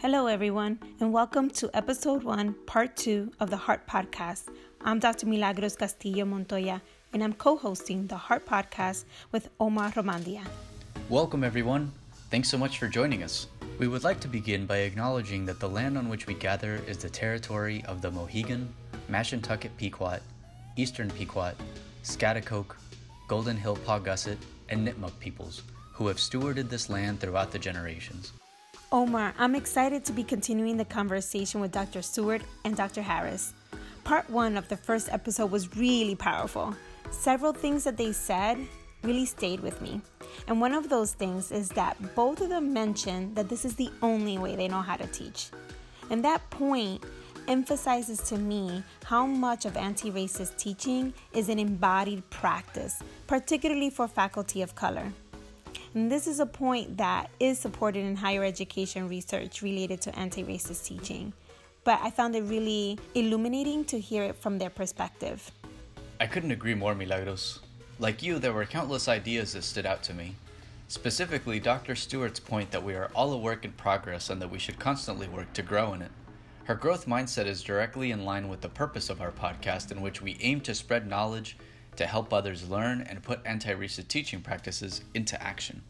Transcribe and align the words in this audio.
Hello, 0.00 0.28
everyone, 0.28 0.78
and 1.00 1.12
welcome 1.12 1.50
to 1.50 1.68
episode 1.74 2.22
one, 2.22 2.54
part 2.66 2.96
two 2.96 3.32
of 3.40 3.50
the 3.50 3.56
Heart 3.56 3.84
Podcast. 3.88 4.44
I'm 4.80 5.00
Dr. 5.00 5.26
Milagros 5.26 5.74
Castillo 5.74 6.24
Montoya, 6.24 6.80
and 7.12 7.24
I'm 7.24 7.32
co 7.32 7.56
hosting 7.56 8.06
the 8.06 8.16
Heart 8.16 8.46
Podcast 8.46 9.06
with 9.32 9.50
Omar 9.58 9.90
Romandia. 9.90 10.46
Welcome, 11.08 11.42
everyone. 11.42 11.90
Thanks 12.30 12.48
so 12.48 12.56
much 12.56 12.78
for 12.78 12.86
joining 12.86 13.24
us. 13.24 13.48
We 13.80 13.88
would 13.88 14.04
like 14.04 14.20
to 14.20 14.28
begin 14.28 14.66
by 14.66 14.78
acknowledging 14.78 15.44
that 15.46 15.58
the 15.58 15.68
land 15.68 15.98
on 15.98 16.08
which 16.08 16.28
we 16.28 16.34
gather 16.34 16.80
is 16.86 16.98
the 16.98 17.10
territory 17.10 17.82
of 17.88 18.00
the 18.00 18.12
Mohegan, 18.12 18.72
Mashantucket 19.10 19.76
Pequot, 19.78 20.20
Eastern 20.76 21.10
Pequot, 21.10 21.54
Schaghticoke, 22.04 22.76
Golden 23.26 23.56
Hill 23.56 23.76
Paugussett, 23.78 24.38
and 24.68 24.86
Nipmuc 24.86 25.18
peoples, 25.18 25.62
who 25.92 26.06
have 26.06 26.18
stewarded 26.18 26.68
this 26.68 26.88
land 26.88 27.18
throughout 27.18 27.50
the 27.50 27.58
generations. 27.58 28.30
Omar, 28.90 29.34
I'm 29.38 29.54
excited 29.54 30.02
to 30.06 30.14
be 30.14 30.24
continuing 30.24 30.78
the 30.78 30.84
conversation 30.86 31.60
with 31.60 31.72
Dr. 31.72 32.00
Stewart 32.00 32.40
and 32.64 32.74
Dr. 32.74 33.02
Harris. 33.02 33.52
Part 34.02 34.30
one 34.30 34.56
of 34.56 34.66
the 34.68 34.78
first 34.78 35.10
episode 35.12 35.50
was 35.50 35.76
really 35.76 36.14
powerful. 36.14 36.74
Several 37.10 37.52
things 37.52 37.84
that 37.84 37.98
they 37.98 38.12
said 38.12 38.56
really 39.02 39.26
stayed 39.26 39.60
with 39.60 39.82
me. 39.82 40.00
And 40.46 40.58
one 40.58 40.72
of 40.72 40.88
those 40.88 41.12
things 41.12 41.52
is 41.52 41.68
that 41.70 41.98
both 42.14 42.40
of 42.40 42.48
them 42.48 42.72
mentioned 42.72 43.36
that 43.36 43.50
this 43.50 43.66
is 43.66 43.76
the 43.76 43.90
only 44.00 44.38
way 44.38 44.56
they 44.56 44.68
know 44.68 44.80
how 44.80 44.96
to 44.96 45.06
teach. 45.08 45.50
And 46.08 46.24
that 46.24 46.48
point 46.48 47.04
emphasizes 47.46 48.22
to 48.30 48.38
me 48.38 48.82
how 49.04 49.26
much 49.26 49.66
of 49.66 49.76
anti 49.76 50.10
racist 50.10 50.56
teaching 50.56 51.12
is 51.34 51.50
an 51.50 51.58
embodied 51.58 52.28
practice, 52.30 53.02
particularly 53.26 53.90
for 53.90 54.08
faculty 54.08 54.62
of 54.62 54.74
color. 54.74 55.12
And 55.94 56.10
this 56.10 56.26
is 56.26 56.38
a 56.38 56.46
point 56.46 56.98
that 56.98 57.30
is 57.40 57.58
supported 57.58 58.04
in 58.04 58.16
higher 58.16 58.44
education 58.44 59.08
research 59.08 59.62
related 59.62 60.00
to 60.02 60.18
anti 60.18 60.44
racist 60.44 60.84
teaching. 60.84 61.32
But 61.84 62.00
I 62.02 62.10
found 62.10 62.36
it 62.36 62.42
really 62.42 62.98
illuminating 63.14 63.84
to 63.86 63.98
hear 63.98 64.24
it 64.24 64.36
from 64.36 64.58
their 64.58 64.70
perspective. 64.70 65.50
I 66.20 66.26
couldn't 66.26 66.50
agree 66.50 66.74
more, 66.74 66.94
Milagros. 66.94 67.60
Like 67.98 68.22
you, 68.22 68.38
there 68.38 68.52
were 68.52 68.66
countless 68.66 69.08
ideas 69.08 69.54
that 69.54 69.64
stood 69.64 69.86
out 69.86 70.02
to 70.04 70.14
me. 70.14 70.34
Specifically, 70.88 71.60
Dr. 71.60 71.94
Stewart's 71.94 72.40
point 72.40 72.70
that 72.70 72.82
we 72.82 72.94
are 72.94 73.10
all 73.14 73.32
a 73.32 73.38
work 73.38 73.64
in 73.64 73.72
progress 73.72 74.30
and 74.30 74.40
that 74.40 74.50
we 74.50 74.58
should 74.58 74.78
constantly 74.78 75.28
work 75.28 75.52
to 75.54 75.62
grow 75.62 75.92
in 75.94 76.02
it. 76.02 76.10
Her 76.64 76.74
growth 76.74 77.06
mindset 77.06 77.46
is 77.46 77.62
directly 77.62 78.10
in 78.10 78.24
line 78.24 78.48
with 78.48 78.60
the 78.60 78.68
purpose 78.68 79.08
of 79.08 79.22
our 79.22 79.32
podcast, 79.32 79.90
in 79.90 80.02
which 80.02 80.20
we 80.20 80.36
aim 80.40 80.60
to 80.62 80.74
spread 80.74 81.06
knowledge 81.06 81.56
to 81.98 82.06
help 82.06 82.32
others 82.32 82.68
learn 82.68 83.02
and 83.02 83.22
put 83.22 83.40
anti 83.44 83.74
racist 83.74 84.08
teaching 84.08 84.40
practices 84.40 85.02
into 85.14 85.40
action. 85.42 85.82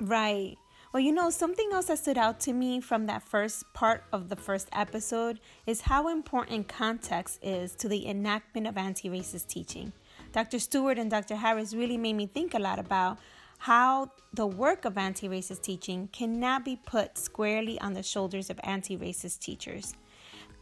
Right. 0.00 0.56
Well, 0.92 1.00
you 1.00 1.12
know, 1.12 1.30
something 1.30 1.70
else 1.72 1.86
that 1.86 2.00
stood 2.00 2.18
out 2.18 2.38
to 2.40 2.52
me 2.52 2.80
from 2.80 3.06
that 3.06 3.22
first 3.22 3.64
part 3.72 4.04
of 4.12 4.28
the 4.28 4.36
first 4.36 4.68
episode 4.72 5.40
is 5.66 5.80
how 5.80 6.08
important 6.08 6.68
context 6.68 7.38
is 7.42 7.74
to 7.76 7.88
the 7.88 8.06
enactment 8.06 8.66
of 8.66 8.76
anti 8.76 9.08
racist 9.08 9.46
teaching. 9.46 9.92
Dr. 10.32 10.58
Stewart 10.58 10.98
and 10.98 11.10
Dr. 11.10 11.36
Harris 11.36 11.74
really 11.74 11.96
made 11.96 12.14
me 12.14 12.26
think 12.26 12.52
a 12.52 12.58
lot 12.58 12.78
about 12.78 13.18
how 13.58 14.10
the 14.34 14.46
work 14.46 14.84
of 14.84 14.98
anti 14.98 15.28
racist 15.28 15.62
teaching 15.62 16.08
cannot 16.12 16.64
be 16.64 16.76
put 16.76 17.16
squarely 17.16 17.80
on 17.80 17.94
the 17.94 18.02
shoulders 18.02 18.50
of 18.50 18.60
anti 18.64 18.96
racist 18.98 19.38
teachers 19.38 19.94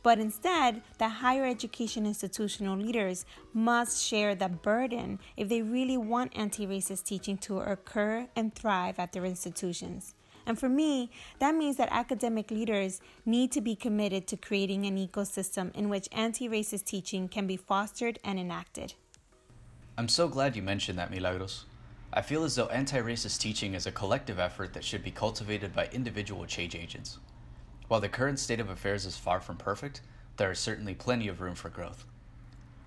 but 0.02 0.18
instead, 0.18 0.82
the 0.98 1.08
higher 1.08 1.44
education 1.44 2.06
institutional 2.06 2.76
leaders 2.76 3.26
must 3.52 4.02
share 4.02 4.34
the 4.34 4.48
burden 4.48 5.18
if 5.36 5.48
they 5.48 5.62
really 5.62 5.96
want 5.96 6.36
anti 6.36 6.66
racist 6.66 7.04
teaching 7.04 7.36
to 7.38 7.60
occur 7.60 8.28
and 8.34 8.54
thrive 8.54 8.98
at 8.98 9.12
their 9.12 9.24
institutions. 9.24 10.14
And 10.46 10.58
for 10.58 10.68
me, 10.68 11.10
that 11.38 11.54
means 11.54 11.76
that 11.76 11.90
academic 11.92 12.50
leaders 12.50 13.00
need 13.26 13.52
to 13.52 13.60
be 13.60 13.76
committed 13.76 14.26
to 14.28 14.36
creating 14.36 14.86
an 14.86 14.96
ecosystem 14.96 15.74
in 15.76 15.88
which 15.88 16.08
anti 16.12 16.48
racist 16.48 16.84
teaching 16.86 17.28
can 17.28 17.46
be 17.46 17.56
fostered 17.56 18.18
and 18.24 18.38
enacted. 18.38 18.94
I'm 19.98 20.08
so 20.08 20.28
glad 20.28 20.56
you 20.56 20.62
mentioned 20.62 20.98
that, 20.98 21.10
Milagros. 21.10 21.66
I 22.12 22.22
feel 22.22 22.42
as 22.42 22.56
though 22.56 22.66
anti 22.66 22.98
racist 22.98 23.38
teaching 23.38 23.74
is 23.74 23.86
a 23.86 23.92
collective 23.92 24.38
effort 24.38 24.72
that 24.72 24.82
should 24.82 25.04
be 25.04 25.10
cultivated 25.10 25.74
by 25.74 25.88
individual 25.92 26.46
change 26.46 26.74
agents. 26.74 27.18
While 27.90 28.00
the 28.00 28.08
current 28.08 28.38
state 28.38 28.60
of 28.60 28.70
affairs 28.70 29.04
is 29.04 29.16
far 29.16 29.40
from 29.40 29.56
perfect, 29.56 30.02
there 30.36 30.52
is 30.52 30.60
certainly 30.60 30.94
plenty 30.94 31.26
of 31.26 31.40
room 31.40 31.56
for 31.56 31.70
growth. 31.70 32.04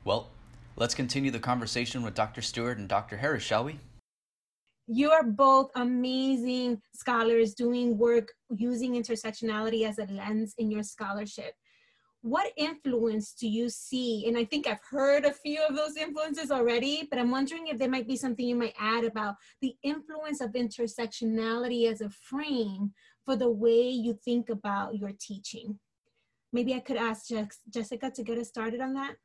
Well, 0.06 0.30
let's 0.78 0.96
continue 0.96 1.30
the 1.30 1.40
conversation 1.40 2.04
with 2.04 2.14
Dr. 2.14 2.42
Stewart 2.42 2.78
and 2.78 2.88
Dr. 2.88 3.18
Harris, 3.18 3.44
shall 3.44 3.66
we? 3.66 3.82
You 4.88 5.12
are 5.12 5.24
both 5.26 5.72
amazing 5.76 6.82
scholars 6.96 7.54
doing 7.54 7.98
work 7.98 8.32
using 8.56 8.94
intersectionality 8.94 9.86
as 9.86 10.00
a 10.00 10.06
lens 10.06 10.54
in 10.58 10.72
your 10.72 10.84
scholarship. 10.84 11.54
What 12.22 12.54
influence 12.56 13.34
do 13.34 13.50
you 13.50 13.68
see? 13.68 14.24
And 14.30 14.38
I 14.38 14.46
think 14.46 14.68
I've 14.68 14.80
heard 14.90 15.26
a 15.26 15.34
few 15.34 15.62
of 15.68 15.76
those 15.76 15.98
influences 15.98 16.50
already, 16.50 17.10
but 17.10 17.20
I'm 17.20 17.30
wondering 17.30 17.68
if 17.68 17.78
there 17.78 17.90
might 17.90 18.08
be 18.08 18.16
something 18.16 18.48
you 18.48 18.56
might 18.56 18.76
add 18.80 19.04
about 19.04 19.36
the 19.60 19.76
influence 19.84 20.40
of 20.40 20.52
intersectionality 20.52 21.92
as 21.92 22.00
a 22.00 22.10
frame 22.10 22.94
for 23.26 23.36
the 23.36 23.50
way 23.50 23.90
you 23.90 24.18
think 24.26 24.50
about 24.50 24.98
your 24.98 25.12
teaching. 25.20 25.80
Maybe 26.52 26.74
I 26.76 26.80
could 26.80 26.98
ask 26.98 27.28
Jessica 27.70 28.12
to 28.12 28.24
get 28.24 28.38
us 28.38 28.50
started 28.50 28.82
on 28.82 28.94
that. 28.94 29.16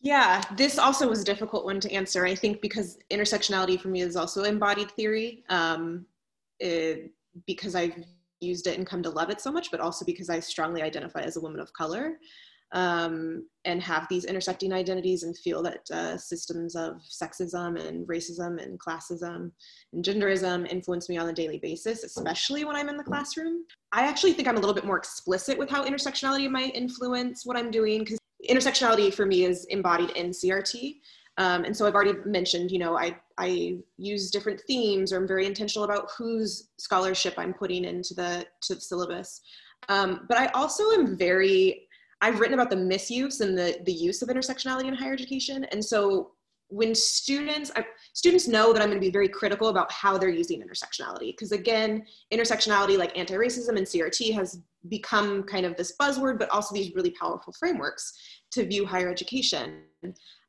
Yeah, 0.00 0.42
this 0.56 0.78
also 0.78 1.08
was 1.08 1.22
a 1.22 1.24
difficult 1.24 1.64
one 1.64 1.78
to 1.80 1.92
answer. 1.92 2.26
I 2.26 2.34
think 2.34 2.60
because 2.60 2.98
intersectionality 3.10 3.80
for 3.80 3.88
me 3.88 4.00
is 4.00 4.16
also 4.16 4.42
embodied 4.42 4.90
theory, 4.90 5.44
um, 5.48 6.06
it, 6.58 7.12
because 7.46 7.76
I've 7.76 8.04
used 8.40 8.66
it 8.66 8.78
and 8.78 8.86
come 8.86 9.02
to 9.04 9.10
love 9.10 9.30
it 9.30 9.40
so 9.40 9.52
much, 9.52 9.70
but 9.70 9.80
also 9.80 10.04
because 10.04 10.28
I 10.28 10.40
strongly 10.40 10.82
identify 10.82 11.20
as 11.20 11.36
a 11.36 11.40
woman 11.40 11.60
of 11.60 11.72
color 11.72 12.18
um, 12.72 13.46
and 13.64 13.82
have 13.82 14.06
these 14.08 14.24
intersecting 14.24 14.72
identities 14.72 15.22
and 15.22 15.36
feel 15.36 15.62
that 15.62 15.90
uh, 15.90 16.16
systems 16.16 16.74
of 16.74 16.96
sexism 17.02 17.78
and 17.78 18.06
racism 18.08 18.62
and 18.62 18.80
classism 18.80 19.50
and 19.92 20.04
genderism 20.04 20.66
influence 20.70 21.08
me 21.08 21.18
on 21.18 21.28
a 21.28 21.32
daily 21.32 21.58
basis, 21.58 22.02
especially 22.02 22.64
when 22.64 22.74
I'm 22.74 22.88
in 22.88 22.96
the 22.96 23.04
classroom. 23.04 23.64
I 23.92 24.06
actually 24.06 24.32
think 24.32 24.48
I'm 24.48 24.56
a 24.56 24.60
little 24.60 24.74
bit 24.74 24.86
more 24.86 24.96
explicit 24.96 25.58
with 25.58 25.68
how 25.68 25.84
intersectionality 25.84 26.50
might 26.50 26.74
influence 26.74 27.44
what 27.44 27.56
I'm 27.56 27.70
doing 27.70 28.00
because 28.00 28.18
intersectionality 28.48 29.12
for 29.12 29.26
me 29.26 29.44
is 29.44 29.66
embodied 29.66 30.10
in 30.10 30.30
CRT. 30.30 30.96
Um, 31.38 31.64
and 31.64 31.76
so 31.76 31.86
I've 31.86 31.94
already 31.94 32.14
mentioned, 32.26 32.70
you 32.70 32.78
know, 32.78 32.96
I, 32.98 33.16
I 33.38 33.78
use 33.96 34.30
different 34.30 34.60
themes 34.66 35.12
or 35.12 35.18
I'm 35.18 35.26
very 35.26 35.46
intentional 35.46 35.84
about 35.84 36.10
whose 36.16 36.68
scholarship 36.78 37.34
I'm 37.38 37.54
putting 37.54 37.84
into 37.84 38.14
the, 38.14 38.46
to 38.62 38.74
the 38.74 38.80
syllabus. 38.80 39.40
Um, 39.88 40.26
but 40.28 40.38
I 40.38 40.46
also 40.48 40.90
am 40.90 41.16
very 41.16 41.88
I've 42.22 42.38
written 42.38 42.54
about 42.54 42.70
the 42.70 42.76
misuse 42.76 43.40
and 43.40 43.58
the, 43.58 43.78
the 43.84 43.92
use 43.92 44.22
of 44.22 44.28
intersectionality 44.28 44.86
in 44.86 44.94
higher 44.94 45.12
education. 45.12 45.64
And 45.64 45.84
so 45.84 46.30
when 46.68 46.94
students, 46.94 47.70
I, 47.76 47.84
students 48.14 48.48
know 48.48 48.72
that 48.72 48.80
I'm 48.80 48.88
gonna 48.88 49.00
be 49.00 49.10
very 49.10 49.28
critical 49.28 49.68
about 49.68 49.90
how 49.92 50.16
they're 50.16 50.30
using 50.30 50.62
intersectionality. 50.62 51.32
Because 51.32 51.50
again, 51.50 52.06
intersectionality 52.32 52.96
like 52.96 53.18
anti-racism 53.18 53.76
and 53.76 53.86
CRT 53.86 54.32
has 54.34 54.60
become 54.88 55.42
kind 55.42 55.66
of 55.66 55.76
this 55.76 55.94
buzzword, 56.00 56.38
but 56.38 56.48
also 56.50 56.74
these 56.74 56.94
really 56.94 57.10
powerful 57.10 57.52
frameworks 57.58 58.12
to 58.52 58.64
view 58.64 58.86
higher 58.86 59.10
education. 59.10 59.82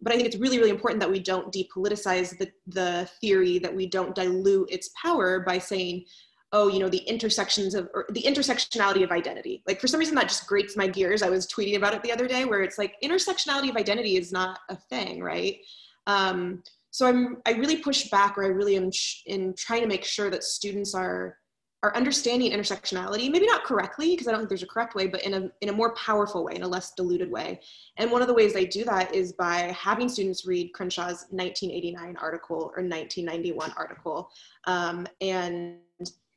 But 0.02 0.14
I 0.14 0.16
think 0.16 0.28
it's 0.28 0.38
really, 0.38 0.60
really 0.60 0.70
important 0.70 1.00
that 1.02 1.12
we 1.12 1.20
don't 1.20 1.52
depoliticize 1.52 2.38
the, 2.38 2.52
the 2.68 3.10
theory, 3.20 3.58
that 3.60 3.76
we 3.76 3.88
don't 3.88 4.14
dilute 4.14 4.72
its 4.72 4.92
power 5.02 5.40
by 5.40 5.58
saying, 5.58 6.06
oh, 6.54 6.68
you 6.68 6.80
know, 6.80 6.88
the 6.88 7.00
intersections 7.00 7.74
of, 7.74 7.90
or 7.94 8.06
the 8.12 8.22
intersectionality 8.22 9.04
of 9.04 9.12
identity. 9.12 9.64
Like 9.68 9.82
for 9.82 9.88
some 9.88 10.00
reason 10.00 10.16
that 10.16 10.30
just 10.30 10.48
grates 10.48 10.78
my 10.78 10.88
gears. 10.88 11.24
I 11.24 11.30
was 11.30 11.48
tweeting 11.48 11.76
about 11.76 11.96
it 11.96 12.04
the 12.04 12.12
other 12.12 12.28
day 12.28 12.46
where 12.46 12.62
it's 12.62 12.78
like 12.78 12.96
intersectionality 13.04 13.70
of 13.70 13.76
identity 13.76 14.18
is 14.18 14.32
not 14.32 14.60
a 14.70 14.76
thing, 14.76 15.22
right? 15.22 15.58
Um, 16.06 16.62
so 16.92 17.08
I'm, 17.08 17.38
I 17.48 17.54
really 17.54 17.78
push 17.78 18.10
back 18.10 18.38
or 18.38 18.44
I 18.44 18.50
really 18.50 18.78
am 18.78 18.92
in 19.26 19.56
trying 19.58 19.82
to 19.82 19.88
make 19.88 20.06
sure 20.06 20.30
that 20.30 20.44
students 20.44 20.94
are, 20.94 21.38
are 21.82 21.96
understanding 21.96 22.52
intersectionality, 22.52 23.32
maybe 23.32 23.48
not 23.48 23.64
correctly, 23.64 24.12
because 24.12 24.28
I 24.28 24.32
don't 24.32 24.42
think 24.42 24.50
there's 24.50 24.64
a 24.64 24.68
correct 24.68 24.94
way, 24.94 25.08
but 25.08 25.24
in 25.24 25.34
a, 25.34 25.50
in 25.62 25.70
a 25.70 25.74
more 25.74 25.96
powerful 25.96 26.46
way, 26.46 26.56
in 26.56 26.62
a 26.62 26.68
less 26.68 26.94
diluted 26.94 27.32
way. 27.32 27.60
And 27.98 28.12
one 28.12 28.22
of 28.22 28.28
the 28.28 28.34
ways 28.34 28.56
I 28.56 28.64
do 28.64 28.86
that 28.86 29.14
is 29.14 29.34
by 29.34 29.76
having 29.78 30.08
students 30.08 30.46
read 30.46 30.72
Crenshaw's 30.72 31.26
1989 31.32 32.16
article 32.22 32.58
or 32.58 32.84
1991 32.84 33.74
article. 33.76 34.30
Um, 34.66 35.08
and 35.20 35.80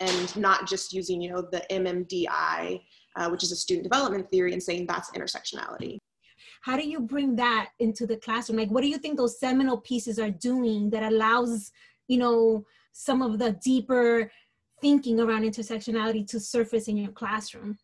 and 0.00 0.36
not 0.36 0.68
just 0.68 0.92
using, 0.92 1.20
you 1.20 1.30
know, 1.30 1.42
the 1.50 1.62
MMDI, 1.70 2.80
uh, 3.16 3.28
which 3.30 3.42
is 3.42 3.52
a 3.52 3.56
student 3.56 3.84
development 3.84 4.30
theory, 4.30 4.52
and 4.52 4.62
saying 4.62 4.86
that's 4.86 5.10
intersectionality. 5.10 5.98
How 6.62 6.76
do 6.76 6.88
you 6.88 7.00
bring 7.00 7.36
that 7.36 7.70
into 7.78 8.06
the 8.06 8.16
classroom? 8.16 8.58
Like, 8.58 8.70
what 8.70 8.82
do 8.82 8.88
you 8.88 8.98
think 8.98 9.16
those 9.16 9.38
seminal 9.38 9.78
pieces 9.78 10.18
are 10.18 10.30
doing 10.30 10.90
that 10.90 11.02
allows, 11.02 11.70
you 12.08 12.18
know, 12.18 12.64
some 12.92 13.22
of 13.22 13.38
the 13.38 13.52
deeper 13.62 14.30
thinking 14.80 15.20
around 15.20 15.42
intersectionality 15.42 16.26
to 16.28 16.40
surface 16.40 16.88
in 16.88 16.96
your 16.96 17.12
classroom? 17.12 17.78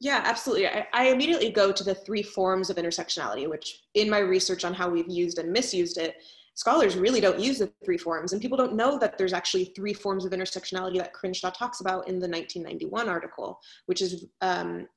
Yeah, 0.00 0.20
absolutely. 0.24 0.68
I, 0.68 0.86
I, 0.92 1.08
immediately 1.08 1.50
go 1.50 1.72
to 1.72 1.82
the 1.82 1.94
three 1.94 2.22
forms 2.22 2.68
of 2.68 2.76
intersectionality, 2.76 3.48
which 3.48 3.84
in 3.94 4.10
my 4.10 4.18
research 4.18 4.64
on 4.64 4.74
how 4.74 4.90
we've 4.90 5.08
used 5.08 5.38
and 5.38 5.50
misused 5.50 5.96
it, 5.96 6.16
scholars 6.56 6.96
really 6.96 7.20
don't 7.20 7.38
use 7.38 7.58
the 7.58 7.72
three 7.84 7.98
forms 7.98 8.32
and 8.32 8.42
people 8.42 8.58
don't 8.58 8.74
know 8.74 8.98
that 8.98 9.16
there's 9.16 9.32
actually 9.32 9.66
three 9.76 9.94
forms 9.94 10.24
of 10.24 10.32
intersectionality 10.32 10.98
that 10.98 11.12
crenshaw 11.12 11.50
talks 11.50 11.80
about 11.80 12.08
in 12.08 12.18
the 12.18 12.28
1991 12.28 13.08
article 13.08 13.60
which 13.86 14.02
is 14.02 14.26
um, 14.40 14.88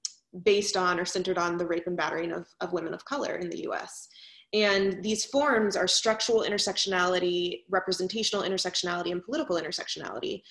based 0.44 0.76
on 0.76 1.00
or 1.00 1.06
centered 1.06 1.38
on 1.38 1.58
the 1.58 1.66
rape 1.66 1.86
and 1.86 1.98
battering 1.98 2.32
of, 2.32 2.48
of 2.62 2.74
women 2.74 2.94
of 2.94 3.06
color 3.06 3.36
in 3.36 3.50
the 3.50 3.58
us 3.58 4.10
and 4.54 5.04
these 5.04 5.26
forms 5.26 5.76
are 5.76 5.88
structural 5.88 6.42
intersectionality 6.42 7.64
representational 7.70 8.44
intersectionality 8.44 9.12
and 9.12 9.24
political 9.24 9.58
intersectionality. 9.58 10.42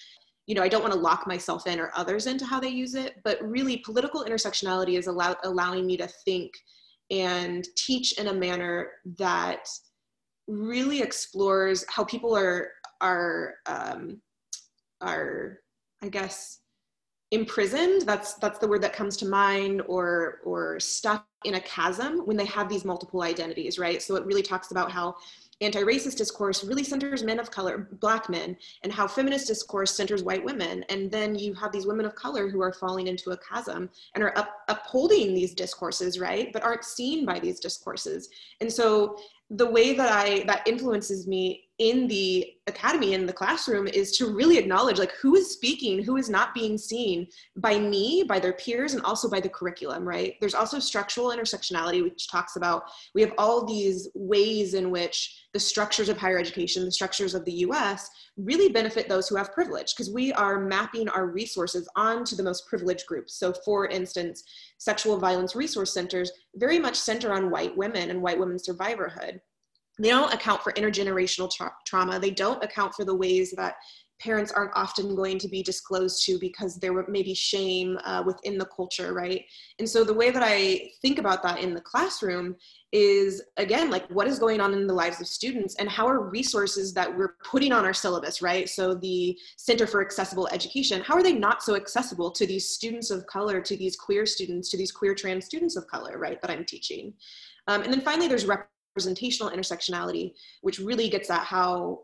You 0.46 0.54
know, 0.54 0.62
I 0.62 0.68
don't 0.68 0.82
want 0.82 0.94
to 0.94 1.00
lock 1.00 1.26
myself 1.26 1.66
in 1.66 1.80
or 1.80 1.90
others 1.94 2.26
into 2.26 2.46
how 2.46 2.60
they 2.60 2.68
use 2.68 2.94
it, 2.94 3.16
but 3.24 3.42
really 3.42 3.78
political 3.78 4.24
intersectionality 4.24 4.96
is 4.96 5.08
allow, 5.08 5.36
allowing 5.44 5.86
me 5.86 5.96
to 5.96 6.06
think 6.24 6.52
and 7.10 7.66
teach 7.76 8.18
in 8.18 8.28
a 8.28 8.32
manner 8.32 8.90
that 9.18 9.66
really 10.48 11.02
explores 11.02 11.84
how 11.88 12.04
people 12.04 12.36
are 12.36 12.72
are 13.00 13.54
um, 13.66 14.20
are 15.00 15.60
I 16.02 16.08
guess 16.08 16.60
imprisoned. 17.30 18.02
That's 18.02 18.34
that's 18.34 18.58
the 18.58 18.68
word 18.68 18.82
that 18.82 18.92
comes 18.92 19.16
to 19.18 19.26
mind, 19.26 19.82
or 19.86 20.40
or 20.44 20.80
stuck 20.80 21.26
in 21.44 21.54
a 21.54 21.60
chasm 21.60 22.20
when 22.26 22.36
they 22.36 22.46
have 22.46 22.68
these 22.68 22.84
multiple 22.84 23.22
identities, 23.22 23.78
right? 23.78 24.02
So 24.02 24.16
it 24.16 24.24
really 24.24 24.42
talks 24.42 24.70
about 24.70 24.90
how 24.90 25.16
anti-racist 25.60 26.16
discourse 26.16 26.62
really 26.62 26.84
centers 26.84 27.24
men 27.24 27.40
of 27.40 27.50
color, 27.50 27.88
black 28.00 28.28
men, 28.28 28.56
and 28.84 28.92
how 28.92 29.08
feminist 29.08 29.48
discourse 29.48 29.92
centers 29.92 30.22
white 30.22 30.44
women. 30.44 30.84
And 30.88 31.10
then 31.10 31.36
you 31.36 31.52
have 31.54 31.72
these 31.72 31.86
women 31.86 32.06
of 32.06 32.14
color 32.14 32.48
who 32.48 32.60
are 32.60 32.72
falling 32.72 33.08
into 33.08 33.32
a 33.32 33.36
chasm 33.38 33.90
and 34.14 34.22
are 34.22 34.36
up, 34.38 34.62
upholding 34.68 35.34
these 35.34 35.54
discourses, 35.54 36.20
right? 36.20 36.52
But 36.52 36.62
aren't 36.62 36.84
seen 36.84 37.26
by 37.26 37.40
these 37.40 37.58
discourses. 37.58 38.28
And 38.60 38.72
so 38.72 39.16
the 39.50 39.68
way 39.68 39.94
that 39.94 40.10
I 40.12 40.44
that 40.44 40.66
influences 40.66 41.26
me 41.26 41.67
in 41.78 42.08
the 42.08 42.54
academy 42.66 43.14
in 43.14 43.24
the 43.24 43.32
classroom 43.32 43.86
is 43.86 44.16
to 44.16 44.34
really 44.34 44.58
acknowledge 44.58 44.98
like 44.98 45.12
who 45.12 45.36
is 45.36 45.52
speaking 45.52 46.02
who 46.02 46.16
is 46.16 46.28
not 46.28 46.52
being 46.52 46.76
seen 46.76 47.26
by 47.56 47.78
me 47.78 48.24
by 48.28 48.38
their 48.38 48.52
peers 48.52 48.94
and 48.94 49.02
also 49.04 49.30
by 49.30 49.40
the 49.40 49.48
curriculum 49.48 50.06
right? 50.06 50.34
There's 50.40 50.54
also 50.54 50.78
structural 50.80 51.28
intersectionality 51.28 52.02
which 52.02 52.28
talks 52.28 52.56
about 52.56 52.82
we 53.14 53.22
have 53.22 53.32
all 53.38 53.64
these 53.64 54.08
ways 54.14 54.74
in 54.74 54.90
which 54.90 55.46
the 55.52 55.60
structures 55.60 56.08
of 56.08 56.18
higher 56.18 56.38
education 56.38 56.84
the 56.84 56.92
structures 56.92 57.34
of 57.34 57.44
the 57.44 57.52
us 57.52 58.10
really 58.36 58.68
benefit 58.70 59.08
those 59.08 59.28
who 59.28 59.36
have 59.36 59.52
privilege 59.52 59.94
because 59.94 60.12
we 60.12 60.32
are 60.32 60.60
mapping 60.60 61.08
our 61.08 61.26
resources 61.26 61.88
onto 61.96 62.34
the 62.34 62.42
most 62.42 62.66
privileged 62.66 63.06
groups. 63.06 63.34
So 63.34 63.52
for 63.64 63.86
instance 63.86 64.42
sexual 64.78 65.16
violence 65.18 65.54
resource 65.54 65.92
centers 65.92 66.30
very 66.56 66.80
much 66.80 66.96
center 66.96 67.32
on 67.32 67.50
white 67.50 67.76
women 67.76 68.10
and 68.10 68.20
white 68.20 68.38
women's 68.38 68.66
survivorhood 68.66 69.40
they 69.98 70.10
don't 70.10 70.32
account 70.32 70.62
for 70.62 70.72
intergenerational 70.72 71.50
tra- 71.50 71.74
trauma. 71.86 72.18
They 72.18 72.30
don't 72.30 72.62
account 72.62 72.94
for 72.94 73.04
the 73.04 73.14
ways 73.14 73.52
that 73.56 73.74
parents 74.20 74.50
aren't 74.50 74.72
often 74.74 75.14
going 75.14 75.38
to 75.38 75.48
be 75.48 75.62
disclosed 75.62 76.24
to 76.26 76.38
because 76.38 76.76
there 76.78 77.06
may 77.08 77.22
be 77.22 77.34
shame 77.34 77.98
uh, 78.04 78.22
within 78.26 78.58
the 78.58 78.64
culture 78.66 79.12
right? 79.14 79.44
And 79.78 79.88
so 79.88 80.04
the 80.04 80.14
way 80.14 80.30
that 80.30 80.42
i 80.44 80.90
think 81.02 81.18
about 81.18 81.42
that 81.42 81.60
in 81.60 81.74
the 81.74 81.80
classroom 81.80 82.56
is 82.92 83.42
again 83.56 83.90
like 83.90 84.08
what 84.08 84.26
is 84.26 84.38
going 84.38 84.60
on 84.60 84.72
in 84.72 84.86
the 84.86 84.94
lives 84.94 85.20
of 85.20 85.26
students 85.26 85.76
and 85.76 85.88
how 85.88 86.06
are 86.06 86.30
resources 86.30 86.94
that 86.94 87.14
we're 87.16 87.34
putting 87.44 87.72
on 87.72 87.84
our 87.84 87.94
syllabus 87.94 88.42
right? 88.42 88.68
So 88.68 88.94
the 88.94 89.38
center 89.56 89.86
for 89.86 90.00
accessible 90.00 90.48
education 90.48 91.02
how 91.02 91.14
are 91.14 91.22
they 91.22 91.34
not 91.34 91.62
so 91.62 91.76
accessible 91.76 92.30
to 92.32 92.46
these 92.46 92.68
students 92.68 93.10
of 93.10 93.26
color 93.26 93.60
to 93.60 93.76
these 93.76 93.96
queer 93.96 94.26
students 94.26 94.68
to 94.70 94.76
these 94.76 94.92
queer 94.92 95.14
trans 95.14 95.44
students 95.44 95.76
of 95.76 95.86
color 95.86 96.18
right 96.18 96.40
that 96.40 96.50
i'm 96.50 96.64
teaching? 96.64 97.12
Um, 97.68 97.82
and 97.82 97.92
then 97.92 98.00
finally 98.00 98.28
there's 98.28 98.46
rep- 98.46 98.70
representational 98.98 99.52
intersectionality, 99.52 100.32
which 100.62 100.78
really 100.78 101.08
gets 101.08 101.30
at 101.30 101.42
how, 101.42 102.00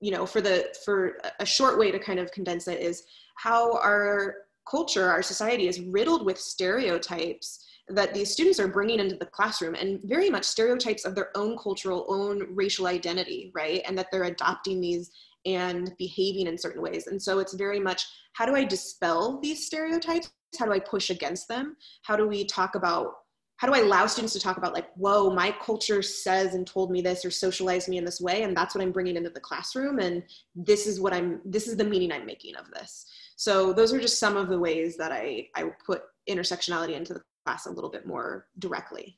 you 0.00 0.10
know, 0.10 0.26
for 0.26 0.40
the 0.40 0.74
for 0.84 1.18
a 1.38 1.46
short 1.46 1.78
way 1.78 1.90
to 1.92 1.98
kind 1.98 2.18
of 2.18 2.32
condense 2.32 2.66
it 2.66 2.80
is 2.80 3.04
how 3.36 3.78
our 3.78 4.34
culture, 4.68 5.08
our 5.08 5.22
society 5.22 5.68
is 5.68 5.80
riddled 5.80 6.24
with 6.24 6.38
stereotypes 6.38 7.64
that 7.88 8.14
these 8.14 8.30
students 8.30 8.60
are 8.60 8.68
bringing 8.68 9.00
into 9.00 9.16
the 9.16 9.26
classroom 9.26 9.74
and 9.74 10.00
very 10.04 10.30
much 10.30 10.44
stereotypes 10.44 11.04
of 11.04 11.14
their 11.14 11.36
own 11.36 11.56
cultural 11.58 12.06
own 12.08 12.46
racial 12.54 12.86
identity 12.86 13.52
right? 13.54 13.82
And 13.86 13.96
that 13.98 14.06
they're 14.10 14.24
adopting 14.24 14.80
these 14.80 15.10
and 15.44 15.92
behaving 15.98 16.46
in 16.46 16.56
certain 16.56 16.80
ways. 16.80 17.08
And 17.08 17.20
so 17.20 17.40
it's 17.40 17.54
very 17.54 17.80
much 17.80 18.06
how 18.34 18.46
do 18.46 18.54
i 18.54 18.64
dispel 18.64 19.40
these 19.40 19.66
stereotypes? 19.66 20.30
How 20.58 20.66
do 20.66 20.72
i 20.72 20.78
push 20.78 21.10
against 21.10 21.48
them? 21.48 21.76
How 22.02 22.16
do 22.16 22.26
we 22.26 22.44
talk 22.44 22.74
about 22.76 23.14
how 23.62 23.68
do 23.68 23.74
I 23.74 23.78
allow 23.78 24.06
students 24.06 24.32
to 24.32 24.40
talk 24.40 24.56
about 24.56 24.74
like, 24.74 24.92
whoa, 24.96 25.30
my 25.30 25.54
culture 25.64 26.02
says 26.02 26.54
and 26.54 26.66
told 26.66 26.90
me 26.90 27.00
this 27.00 27.24
or 27.24 27.30
socialized 27.30 27.88
me 27.88 27.96
in 27.96 28.04
this 28.04 28.20
way, 28.20 28.42
and 28.42 28.56
that's 28.56 28.74
what 28.74 28.82
I'm 28.82 28.90
bringing 28.90 29.14
into 29.14 29.30
the 29.30 29.38
classroom, 29.38 30.00
and 30.00 30.24
this 30.56 30.88
is 30.88 31.00
what 31.00 31.12
I'm, 31.14 31.40
this 31.44 31.68
is 31.68 31.76
the 31.76 31.84
meaning 31.84 32.10
I'm 32.10 32.26
making 32.26 32.56
of 32.56 32.68
this. 32.72 33.06
So 33.36 33.72
those 33.72 33.92
are 33.92 34.00
just 34.00 34.18
some 34.18 34.36
of 34.36 34.48
the 34.48 34.58
ways 34.58 34.96
that 34.96 35.12
I 35.12 35.46
I 35.54 35.70
put 35.86 36.02
intersectionality 36.28 36.94
into 36.96 37.14
the 37.14 37.22
class 37.46 37.66
a 37.66 37.70
little 37.70 37.88
bit 37.88 38.04
more 38.04 38.48
directly. 38.58 39.16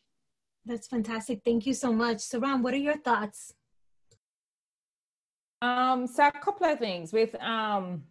That's 0.67 0.89
fantastic. 0.89 1.41
Thank 1.43 1.65
you 1.65 1.73
so 1.73 1.91
much. 1.91 2.19
Saran, 2.19 2.63
what 2.63 2.75
are 2.75 2.85
your 2.89 2.99
thoughts? 2.99 3.55
Um, 5.63 6.07
so 6.07 6.27
a 6.27 6.33
couple 6.33 6.67
of 6.67 6.79
things 6.79 7.15
with 7.15 7.35
um, 7.43 8.03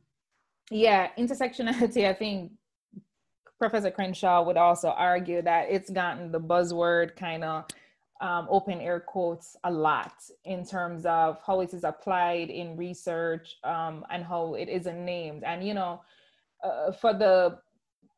yeah, 0.71 1.09
intersectionality. 1.15 2.09
I 2.09 2.13
think 2.13 2.53
Professor 3.63 3.92
Crenshaw 3.92 4.44
would 4.44 4.57
also 4.57 4.89
argue 4.89 5.42
that 5.42 5.68
it's 5.69 5.89
gotten 5.89 6.33
the 6.33 6.39
buzzword 6.39 7.15
kind 7.15 7.45
of 7.45 7.63
um, 8.19 8.45
open 8.50 8.81
air 8.81 9.00
quotes 9.00 9.56
a 9.63 9.71
lot 9.71 10.12
in 10.44 10.65
terms 10.65 11.06
of 11.06 11.39
how 11.48 11.62
it 11.62 11.74
is 11.74 11.86
applied 11.86 12.50
in 12.50 12.75
research 12.75 13.56
um, 13.63 14.06
and 14.10 14.25
how 14.25 14.56
it 14.56 14.68
isn't 14.68 15.06
named. 15.06 15.45
And, 15.45 15.65
you 15.65 15.74
know, 15.74 16.01
uh, 16.62 16.92
for 16.92 17.13
the 17.13 17.60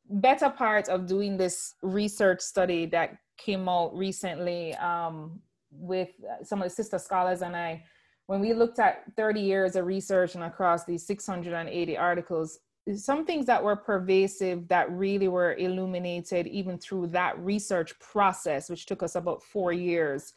better 0.10 0.50
part 0.50 0.90
of 0.90 1.06
doing 1.06 1.38
this 1.38 1.76
research 1.84 2.42
study 2.42 2.88
that 2.88 3.16
came 3.38 3.70
out 3.70 3.96
recently 3.96 4.74
um, 4.78 5.40
with 5.70 6.10
some 6.42 6.60
of 6.60 6.70
the 6.70 6.74
sister 6.74 6.98
scholars 6.98 7.44
and 7.44 7.56
I, 7.56 7.84
when 8.26 8.40
we 8.40 8.56
looked 8.56 8.80
at 8.80 9.04
30 9.16 9.42
years 9.42 9.76
of 9.76 9.86
research 9.86 10.34
and 10.34 10.44
across 10.44 10.86
these 10.86 11.06
680 11.06 11.98
articles, 11.98 12.62
some 12.94 13.26
things 13.26 13.48
that 13.48 13.64
were 13.64 13.76
pervasive 13.76 14.68
that 14.68 14.92
really 14.92 15.28
were 15.28 15.56
illuminated 15.56 16.46
even 16.48 16.78
through 16.78 17.08
that 17.08 17.38
research 17.40 17.98
process, 18.00 18.70
which 18.70 18.86
took 18.86 19.02
us 19.02 19.16
about 19.16 19.42
four 19.42 19.74
years, 19.74 20.34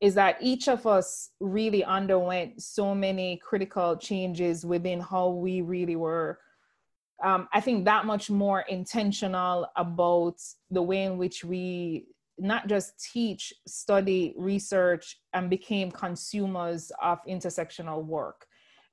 is 0.00 0.14
that 0.14 0.38
each 0.40 0.66
of 0.66 0.86
us 0.86 1.30
really 1.40 1.84
underwent 1.84 2.62
so 2.62 2.94
many 2.94 3.36
critical 3.36 3.96
changes 3.96 4.64
within 4.64 4.98
how 4.98 5.28
we 5.28 5.60
really 5.60 5.96
were. 5.96 6.38
Um, 7.22 7.48
I 7.52 7.60
think 7.60 7.84
that 7.84 8.06
much 8.06 8.30
more 8.30 8.62
intentional 8.62 9.66
about 9.76 10.36
the 10.70 10.80
way 10.80 11.04
in 11.04 11.18
which 11.18 11.44
we 11.44 12.06
not 12.38 12.66
just 12.66 12.98
teach, 13.12 13.52
study, 13.66 14.34
research, 14.38 15.18
and 15.34 15.50
became 15.50 15.90
consumers 15.90 16.90
of 17.02 17.18
intersectional 17.28 18.02
work 18.02 18.46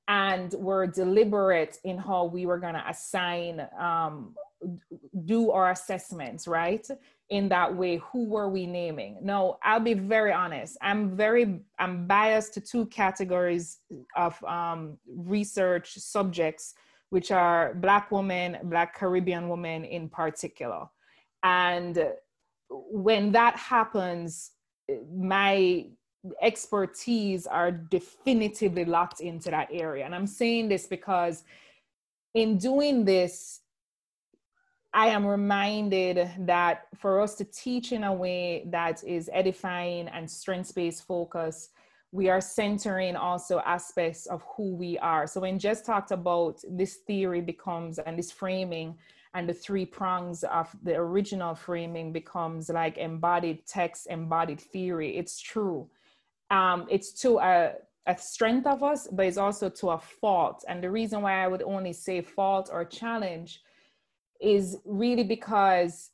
and 0.07 0.53
were 0.53 0.87
deliberate 0.87 1.77
in 1.83 1.97
how 1.97 2.25
we 2.25 2.45
were 2.45 2.57
going 2.57 2.73
to 2.73 2.89
assign 2.89 3.67
um, 3.79 4.35
do 5.25 5.51
our 5.51 5.71
assessments 5.71 6.47
right? 6.47 6.87
In 7.29 7.49
that 7.49 7.75
way 7.75 7.97
who 7.97 8.25
were 8.25 8.49
we 8.49 8.65
naming? 8.65 9.17
No 9.21 9.57
i'll 9.63 9.81
be 9.81 9.93
very 9.93 10.31
honest 10.31 10.77
i'm 10.81 11.15
very 11.15 11.59
i'm 11.77 12.07
biased 12.07 12.53
to 12.53 12.61
two 12.61 12.85
categories 12.85 13.79
of 14.15 14.41
um, 14.45 14.97
research 15.07 15.95
subjects 15.95 16.73
which 17.09 17.31
are 17.31 17.73
black 17.75 18.11
women 18.11 18.57
black 18.63 18.95
caribbean 18.95 19.49
women 19.49 19.83
in 19.85 20.09
particular. 20.09 20.87
And 21.43 22.13
when 22.69 23.31
that 23.33 23.55
happens 23.57 24.51
my 25.13 25.87
expertise 26.41 27.48
are 27.48 27.72
definitively 27.72 28.86
locked 28.86 29.19
into 29.19 29.50
that 29.51 29.69
area. 29.72 30.05
And 30.05 30.15
I'm 30.15 30.27
saying 30.27 30.69
this 30.69 30.88
because 30.88 31.43
in 32.34 32.57
doing 32.57 33.05
this, 33.05 33.62
I 34.93 35.07
am 35.07 35.25
reminded 35.25 36.29
that 36.39 36.88
for 36.96 37.22
us 37.22 37.36
to 37.36 37.43
teach 37.43 37.91
in 37.91 38.03
a 38.03 38.13
way 38.13 38.63
that 38.72 39.03
is 39.03 39.29
edifying 39.34 40.07
and 40.07 40.29
strength 40.29 40.74
based 40.74 41.05
focus, 41.05 41.69
we 42.12 42.29
are 42.29 42.41
centering 42.41 43.15
also 43.15 43.60
aspects 43.60 44.25
of 44.27 44.43
who 44.55 44.75
we 44.75 44.98
are. 45.00 45.27
So, 45.27 45.41
when 45.41 45.60
Jess 45.60 45.81
talked 45.81 46.12
about 46.12 46.62
this 46.69 46.96
theory 47.05 47.41
becomes 47.41 48.00
and 48.00 48.17
this 48.17 48.31
framing 48.31 48.96
and 49.34 49.48
the 49.48 49.53
three 49.53 49.86
prongs 49.86 50.43
of 50.46 50.74
the 50.84 50.96
original 50.96 51.53
framing 51.53 52.13
becomes 52.13 52.69
like 52.69 52.98
embodied 52.98 53.67
text, 53.67 54.07
embodied 54.10 54.62
theory, 54.62 55.17
it's 55.17 55.39
true 55.39 55.89
um, 56.49 56.87
it's 56.89 57.13
to 57.21 57.39
a, 57.39 57.73
a 58.05 58.17
strength 58.17 58.67
of 58.67 58.83
us, 58.83 59.07
but 59.11 59.25
it's 59.25 59.37
also 59.37 59.69
to 59.69 59.89
a 59.89 59.99
fault. 59.99 60.63
And 60.67 60.83
the 60.83 60.89
reason 60.89 61.21
why 61.21 61.43
I 61.43 61.47
would 61.47 61.63
only 61.63 61.93
say 61.93 62.21
fault 62.21 62.69
or 62.71 62.85
challenge 62.85 63.61
is 64.39 64.77
really 64.85 65.23
because 65.23 66.11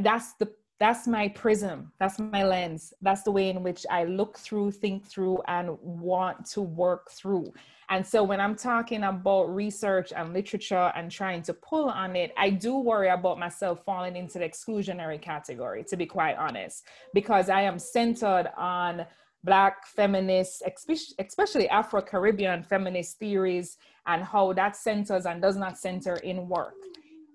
that's 0.00 0.34
the 0.34 0.50
that's 0.78 1.06
my 1.06 1.28
prism. 1.28 1.90
That's 1.98 2.18
my 2.18 2.44
lens. 2.44 2.92
That's 3.00 3.22
the 3.22 3.30
way 3.30 3.48
in 3.48 3.62
which 3.62 3.86
i 3.90 4.04
look 4.04 4.38
through 4.38 4.72
think 4.72 5.06
through 5.06 5.40
and 5.48 5.76
want 5.80 6.46
to 6.50 6.60
work 6.60 7.10
through. 7.10 7.52
And 7.88 8.04
so 8.04 8.22
when 8.22 8.40
i'm 8.40 8.56
talking 8.56 9.04
about 9.04 9.54
research 9.54 10.12
and 10.14 10.32
literature 10.32 10.92
and 10.94 11.10
trying 11.10 11.42
to 11.42 11.54
pull 11.54 11.88
on 11.88 12.16
it 12.16 12.32
i 12.36 12.50
do 12.50 12.78
worry 12.78 13.08
about 13.08 13.38
myself 13.38 13.84
falling 13.84 14.16
into 14.16 14.38
the 14.38 14.48
exclusionary 14.48 15.20
category 15.20 15.84
to 15.84 15.96
be 15.96 16.06
quite 16.06 16.36
honest 16.36 16.84
because 17.14 17.48
i 17.48 17.60
am 17.60 17.78
centered 17.78 18.50
on 18.56 19.06
black 19.44 19.86
feminists 19.86 20.62
especially 21.20 21.68
afro-caribbean 21.68 22.64
feminist 22.64 23.18
theories 23.18 23.78
and 24.06 24.24
how 24.24 24.52
that 24.52 24.76
centers 24.76 25.26
and 25.26 25.42
does 25.42 25.56
not 25.56 25.78
center 25.78 26.16
in 26.16 26.48
work. 26.48 26.74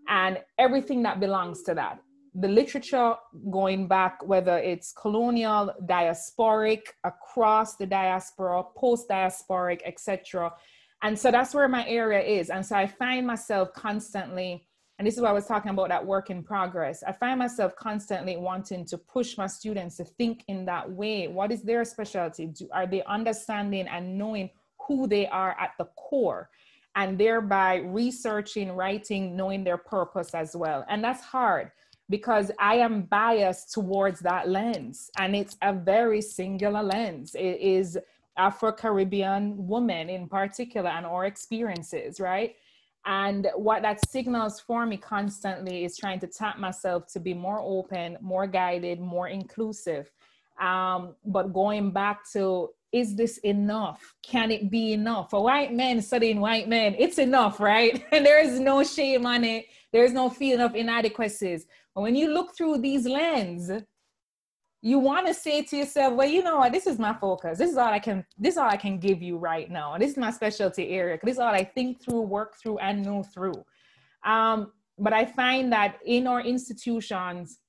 And 0.08 0.40
everything 0.58 1.04
that 1.04 1.20
belongs 1.20 1.64
to 1.64 1.74
that 1.76 2.00
the 2.34 2.48
literature 2.48 3.16
going 3.50 3.88
back, 3.88 4.26
whether 4.26 4.58
it's 4.58 4.94
colonial, 4.94 5.74
diasporic, 5.86 6.84
across 7.04 7.76
the 7.76 7.86
diaspora, 7.86 8.64
post 8.76 9.10
diasporic, 9.10 9.82
etc. 9.86 10.54
And 11.04 11.18
so 11.18 11.30
that's 11.32 11.54
where 11.54 11.68
my 11.68 11.86
area 11.88 12.22
is. 12.22 12.50
And 12.50 12.66
so 12.66 12.76
I 12.76 12.88
find 12.88 13.28
myself 13.28 13.74
constantly, 13.74 14.66
and 14.98 15.06
this 15.06 15.16
is 15.16 15.22
what 15.22 15.32
I 15.32 15.34
was 15.34 15.46
talking 15.46 15.72
about 15.72 15.90
that 15.90 16.06
work 16.06 16.30
in 16.30 16.42
progress. 16.42 17.04
I 17.04 17.12
find 17.12 17.38
myself 17.38 17.76
constantly 17.76 18.38
wanting 18.38 18.86
to 18.86 18.98
push 18.98 19.38
my 19.38 19.48
students 19.48 19.98
to 19.98 20.06
think 20.06 20.46
in 20.48 20.64
that 20.66 20.90
way. 20.90 21.28
What 21.28 21.52
is 21.52 21.64
their 21.64 21.84
specialty? 21.84 22.48
Do, 22.48 22.70
are 22.72 22.88
they 22.88 23.04
understanding 23.04 23.88
and 23.88 24.18
knowing 24.18 24.52
who 24.88 25.06
they 25.06 25.28
are 25.28 25.56
at 25.60 25.72
the 25.78 25.86
core? 25.98 26.50
And 26.96 27.18
thereby 27.18 27.78
researching, 27.78 28.72
writing, 28.72 29.36
knowing 29.36 29.64
their 29.64 29.78
purpose 29.78 30.34
as 30.34 30.56
well. 30.56 30.86
And 30.88 31.04
that's 31.04 31.24
hard 31.24 31.72
because 32.12 32.52
I 32.60 32.76
am 32.76 33.04
biased 33.04 33.72
towards 33.72 34.20
that 34.20 34.50
lens. 34.50 35.10
And 35.18 35.36
it's 35.36 35.58
a 35.62 35.74
very 35.74 36.22
singular 36.22 36.84
lens. 36.84 37.34
It 37.36 37.60
is 37.60 37.98
Afro 38.38 38.74
Caribbean 38.74 39.56
women 39.58 40.10
in 40.10 40.28
particular 40.28 40.90
and 40.90 41.06
our 41.06 41.26
experiences, 41.26 42.20
right? 42.20 42.56
And 43.06 43.48
what 43.56 43.82
that 43.82 44.08
signals 44.10 44.60
for 44.60 44.86
me 44.86 44.98
constantly 44.98 45.86
is 45.86 45.98
trying 45.98 46.20
to 46.20 46.28
tap 46.28 46.60
myself 46.60 47.08
to 47.14 47.20
be 47.20 47.34
more 47.34 47.62
open, 47.62 48.18
more 48.22 48.46
guided, 48.46 49.00
more 49.00 49.30
inclusive. 49.30 50.12
Um, 50.60 51.16
but 51.26 51.54
going 51.54 51.92
back 51.92 52.30
to 52.34 52.70
is 52.92 53.16
this 53.16 53.38
enough? 53.38 54.16
Can 54.22 54.52
it 54.52 54.70
be 54.70 54.94
enough? 54.94 55.30
For 55.30 55.42
white 55.42 55.74
men 55.74 56.02
studying 56.02 56.42
white 56.42 56.68
men, 56.68 56.94
it's 57.00 57.20
enough, 57.20 57.60
right? 57.60 58.04
And 58.12 58.26
there 58.26 58.44
is 58.44 58.60
no 58.60 58.84
shame 58.84 59.26
on 59.26 59.44
it. 59.46 59.68
There's 59.94 60.12
no 60.12 60.30
feeling 60.30 60.62
of 60.62 60.76
inadequacies. 60.76 61.66
When 61.94 62.16
you 62.16 62.34
look 62.34 62.56
through 62.56 62.80
these 62.80 63.06
lens, 63.06 63.70
you 64.82 64.98
want 64.98 65.28
to 65.28 65.34
say 65.34 65.62
to 65.62 65.78
yourself, 65.78 66.14
well, 66.14 66.28
you 66.28 66.42
know 66.42 66.58
what, 66.58 66.72
this 66.72 66.88
is 66.88 66.98
my 66.98 67.14
focus. 67.14 67.58
This 67.58 67.72
is 67.72 67.78
all 67.78 67.90
I 67.90 68.00
can, 68.00 68.26
this 68.38 68.56
is 68.56 68.58
all 68.58 68.70
I 68.70 68.78
can 68.78 68.98
give 68.98 69.22
you 69.22 69.38
right 69.38 69.70
now. 69.70 69.98
This 69.98 70.12
is 70.12 70.18
my 70.18 70.32
specialty 70.32 70.90
area. 70.90 71.20
This 71.24 71.34
is 71.34 71.40
all 71.40 71.54
I 71.54 71.64
think 71.64 72.02
through, 72.02 72.22
work 72.22 72.56
through, 72.58 72.80
and 72.80 73.04
know 73.04 73.22
through. 73.24 73.64
Um, 74.26 74.72
but 74.98 75.14
I 75.14 75.26
find 75.26 75.72
that 75.72 76.00
in 76.06 76.26
our 76.28 76.42
institutions, 76.42 77.60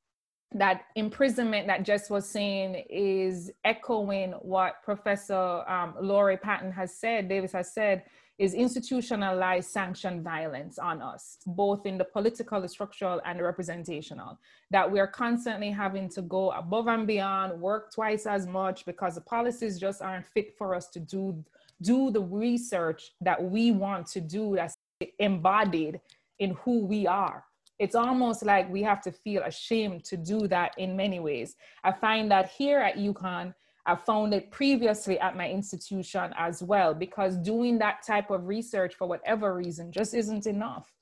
that 0.55 0.83
imprisonment 0.97 1.67
that 1.67 1.83
Jess 1.83 2.11
was 2.11 2.29
saying 2.29 2.85
is 2.89 3.51
echoing 3.65 4.33
what 4.43 4.83
Professor 4.83 5.69
um, 5.69 5.95
Lori 6.01 6.37
Patton 6.37 6.73
has 6.73 6.95
said, 6.95 7.29
Davis 7.29 7.53
has 7.53 7.73
said, 7.73 8.05
is 8.43 8.55
institutionalized 8.55 9.71
sanctioned 9.71 10.21
violence 10.25 10.77
on 10.77 11.01
us, 11.01 11.39
both 11.47 11.87
in 11.87 11.97
the 11.97 12.05
political, 12.05 12.61
the 12.61 12.69
structural, 12.69 13.21
and 13.25 13.39
the 13.39 13.45
representational. 13.45 14.37
That 14.73 14.91
we 14.91 14.99
are 14.99 15.07
constantly 15.07 15.71
having 15.71 16.09
to 16.09 16.23
go 16.23 16.51
above 16.51 16.89
and 16.89 17.07
beyond, 17.07 17.61
work 17.61 17.95
twice 17.95 18.27
as 18.27 18.45
much 18.49 18.85
because 18.85 19.15
the 19.15 19.21
policies 19.21 19.79
just 19.79 20.03
aren't 20.03 20.27
fit 20.27 20.59
for 20.59 20.75
us 20.75 20.89
to 20.89 20.99
do, 20.99 21.45
do 21.83 22.11
the 22.11 22.21
research 22.21 23.13
that 23.21 23.41
we 23.41 23.71
want 23.71 24.09
to 24.09 24.21
do 24.21 24.57
that's 24.57 24.77
embodied 25.21 26.01
in 26.41 26.51
who 26.65 26.85
we 26.85 27.07
are. 27.07 27.45
It's 27.79 27.95
almost 27.95 28.45
like 28.45 28.69
we 28.69 28.83
have 28.83 29.03
to 29.03 29.13
feel 29.13 29.43
ashamed 29.45 30.03
to 30.07 30.17
do 30.17 30.49
that 30.49 30.75
in 30.79 30.97
many 30.97 31.21
ways. 31.21 31.55
I 31.85 31.93
find 31.93 32.29
that 32.33 32.51
here 32.59 32.81
at 32.81 32.97
UConn, 32.97 33.55
I 33.85 33.97
found 33.97 34.33
it 34.33 34.51
previously 34.51 35.19
at 35.19 35.37
my 35.37 35.49
institution 35.49 36.33
as 36.39 36.63
well, 36.63 36.95
because 36.95 37.37
doing 37.37 37.79
that 37.79 38.05
type 38.07 38.31
of 38.31 38.47
research 38.47 38.95
for 38.95 39.09
whatever 39.09 39.55
reason 39.55 39.91
just 39.91 40.15
isn't 40.15 40.47
enough. 40.47 40.93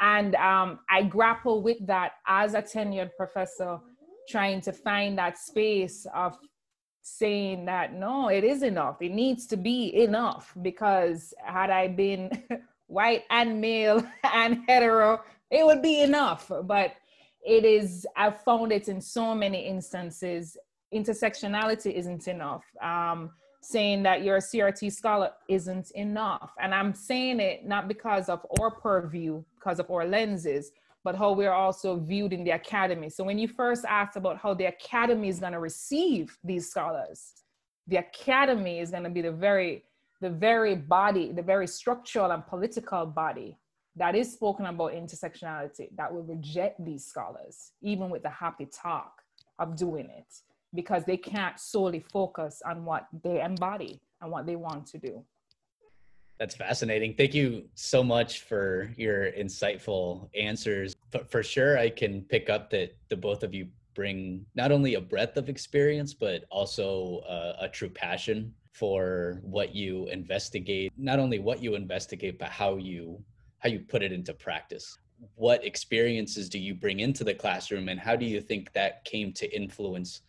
And 0.00 0.34
um, 0.34 0.80
I 0.90 1.02
grapple 1.02 1.62
with 1.62 1.78
that 1.86 2.12
as 2.26 2.54
a 2.54 2.60
tenured 2.60 3.10
professor, 3.16 3.78
trying 4.28 4.60
to 4.62 4.72
find 4.72 5.16
that 5.18 5.38
space 5.38 6.06
of 6.14 6.36
saying 7.02 7.64
that 7.64 7.94
no, 7.94 8.28
it 8.28 8.44
is 8.44 8.62
enough. 8.62 9.00
It 9.00 9.12
needs 9.12 9.46
to 9.46 9.56
be 9.56 9.94
enough 10.02 10.52
because 10.60 11.32
had 11.42 11.70
I 11.70 11.88
been 11.88 12.30
white 12.88 13.22
and 13.30 13.60
male 13.60 14.04
and 14.24 14.62
hetero, 14.66 15.22
it 15.50 15.64
would 15.64 15.80
be 15.80 16.02
enough. 16.02 16.50
But 16.64 16.94
it 17.46 17.64
is, 17.64 18.06
I've 18.16 18.42
found 18.42 18.72
it 18.72 18.88
in 18.88 19.00
so 19.00 19.34
many 19.34 19.66
instances 19.66 20.56
intersectionality 20.94 21.92
isn't 21.92 22.28
enough. 22.28 22.64
Um, 22.82 23.30
saying 23.60 24.02
that 24.04 24.22
you're 24.22 24.36
a 24.36 24.40
CRT 24.40 24.92
scholar 24.92 25.30
isn't 25.48 25.90
enough. 25.92 26.52
And 26.60 26.72
I'm 26.74 26.94
saying 26.94 27.40
it 27.40 27.66
not 27.66 27.88
because 27.88 28.28
of 28.28 28.46
our 28.60 28.70
purview, 28.70 29.42
because 29.56 29.80
of 29.80 29.90
our 29.90 30.06
lenses, 30.06 30.70
but 31.02 31.16
how 31.16 31.32
we're 31.32 31.52
also 31.52 31.96
viewed 31.98 32.32
in 32.32 32.44
the 32.44 32.50
academy. 32.50 33.08
So 33.08 33.24
when 33.24 33.38
you 33.38 33.48
first 33.48 33.84
asked 33.84 34.16
about 34.16 34.38
how 34.38 34.54
the 34.54 34.66
academy 34.66 35.28
is 35.28 35.40
going 35.40 35.52
to 35.52 35.58
receive 35.58 36.36
these 36.44 36.68
scholars, 36.70 37.32
the 37.88 37.96
academy 37.96 38.78
is 38.78 38.90
going 38.90 39.04
to 39.04 39.10
be 39.10 39.22
the 39.22 39.32
very, 39.32 39.84
the 40.20 40.30
very 40.30 40.76
body, 40.76 41.32
the 41.32 41.42
very 41.42 41.66
structural 41.66 42.30
and 42.30 42.46
political 42.46 43.06
body 43.06 43.58
that 43.96 44.14
is 44.14 44.32
spoken 44.32 44.66
about 44.66 44.92
intersectionality 44.92 45.88
that 45.96 46.12
will 46.12 46.22
reject 46.22 46.84
these 46.84 47.04
scholars, 47.04 47.72
even 47.82 48.10
with 48.10 48.22
the 48.22 48.30
happy 48.30 48.66
talk 48.66 49.22
of 49.58 49.76
doing 49.76 50.08
it 50.10 50.42
because 50.76 51.04
they 51.04 51.16
can't 51.16 51.58
solely 51.58 52.00
focus 52.00 52.62
on 52.64 52.84
what 52.84 53.08
they 53.24 53.42
embody 53.42 54.00
and 54.20 54.30
what 54.30 54.46
they 54.46 54.56
want 54.56 54.86
to 54.86 54.98
do. 54.98 55.24
That's 56.38 56.54
fascinating. 56.54 57.14
Thank 57.14 57.34
you 57.34 57.64
so 57.74 58.04
much 58.04 58.42
for 58.42 58.92
your 58.96 59.32
insightful 59.32 60.28
answers. 60.36 60.94
But 61.10 61.30
for 61.30 61.42
sure, 61.42 61.78
I 61.78 61.88
can 61.88 62.22
pick 62.22 62.50
up 62.50 62.68
that 62.70 62.94
the 63.08 63.16
both 63.16 63.42
of 63.42 63.54
you 63.54 63.68
bring 63.94 64.44
not 64.54 64.70
only 64.70 64.94
a 64.94 65.00
breadth 65.00 65.38
of 65.38 65.48
experience, 65.48 66.12
but 66.12 66.44
also 66.50 67.20
uh, 67.20 67.56
a 67.60 67.68
true 67.68 67.88
passion 67.88 68.52
for 68.72 69.40
what 69.42 69.74
you 69.74 70.06
investigate. 70.08 70.92
Not 70.98 71.18
only 71.18 71.38
what 71.38 71.62
you 71.62 71.74
investigate, 71.74 72.38
but 72.38 72.50
how 72.50 72.76
you 72.76 73.18
how 73.60 73.70
you 73.70 73.80
put 73.80 74.02
it 74.02 74.12
into 74.12 74.34
practice. 74.34 74.98
What 75.34 75.64
experiences 75.64 76.50
do 76.50 76.58
you 76.58 76.74
bring 76.74 77.00
into 77.00 77.24
the 77.24 77.32
classroom, 77.32 77.88
and 77.88 77.98
how 77.98 78.14
do 78.14 78.26
you 78.26 78.42
think 78.42 78.70
that 78.74 79.02
came 79.06 79.32
to 79.32 79.56
influence 79.56 80.20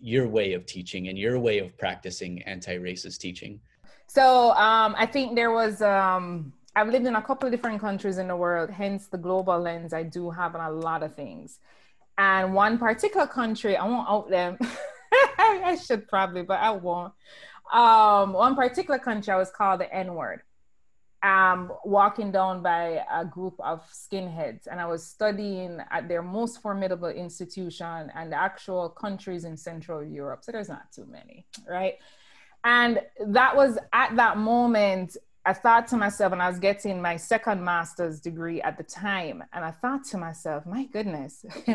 your 0.00 0.28
way 0.28 0.52
of 0.52 0.66
teaching 0.66 1.08
and 1.08 1.18
your 1.18 1.38
way 1.38 1.58
of 1.58 1.76
practicing 1.78 2.42
anti-racist 2.42 3.18
teaching? 3.18 3.60
So 4.06 4.50
um, 4.52 4.94
I 4.98 5.06
think 5.06 5.34
there 5.34 5.50
was. 5.50 5.82
Um, 5.82 6.52
I've 6.74 6.88
lived 6.88 7.06
in 7.06 7.16
a 7.16 7.22
couple 7.22 7.46
of 7.46 7.52
different 7.52 7.80
countries 7.80 8.18
in 8.18 8.28
the 8.28 8.36
world, 8.36 8.68
hence 8.68 9.06
the 9.06 9.16
global 9.16 9.58
lens 9.58 9.94
I 9.94 10.02
do 10.02 10.30
have 10.30 10.54
on 10.54 10.60
a 10.60 10.70
lot 10.70 11.02
of 11.02 11.14
things. 11.14 11.58
And 12.18 12.52
one 12.52 12.76
particular 12.78 13.26
country, 13.26 13.76
I 13.76 13.86
won't 13.86 14.08
out 14.08 14.28
them. 14.28 14.58
I 15.38 15.78
should 15.82 16.06
probably, 16.06 16.42
but 16.42 16.60
I 16.60 16.70
won't. 16.72 17.14
Um, 17.72 18.34
one 18.34 18.54
particular 18.54 18.98
country, 18.98 19.32
I 19.32 19.36
was 19.36 19.50
called 19.50 19.80
the 19.80 19.92
N 19.92 20.14
word 20.14 20.42
um, 21.26 21.72
walking 21.84 22.30
down 22.30 22.62
by 22.62 23.04
a 23.12 23.24
group 23.24 23.54
of 23.58 23.82
skinheads, 23.90 24.68
and 24.70 24.80
I 24.80 24.86
was 24.86 25.04
studying 25.04 25.80
at 25.90 26.06
their 26.06 26.22
most 26.22 26.62
formidable 26.62 27.08
institution 27.08 28.12
and 28.14 28.30
the 28.30 28.40
actual 28.40 28.88
countries 28.88 29.44
in 29.44 29.56
Central 29.56 30.04
Europe. 30.04 30.44
So 30.44 30.52
there's 30.52 30.68
not 30.68 30.92
too 30.92 31.04
many, 31.10 31.44
right? 31.68 31.94
And 32.62 33.00
that 33.26 33.56
was 33.56 33.76
at 33.92 34.14
that 34.14 34.38
moment, 34.38 35.16
I 35.44 35.52
thought 35.52 35.88
to 35.88 35.96
myself, 35.96 36.32
and 36.32 36.40
I 36.40 36.48
was 36.48 36.60
getting 36.60 37.02
my 37.02 37.16
second 37.16 37.64
master's 37.64 38.20
degree 38.20 38.62
at 38.62 38.78
the 38.78 38.84
time, 38.84 39.42
and 39.52 39.64
I 39.64 39.72
thought 39.72 40.04
to 40.10 40.18
myself, 40.18 40.64
my 40.64 40.84
goodness, 40.84 41.44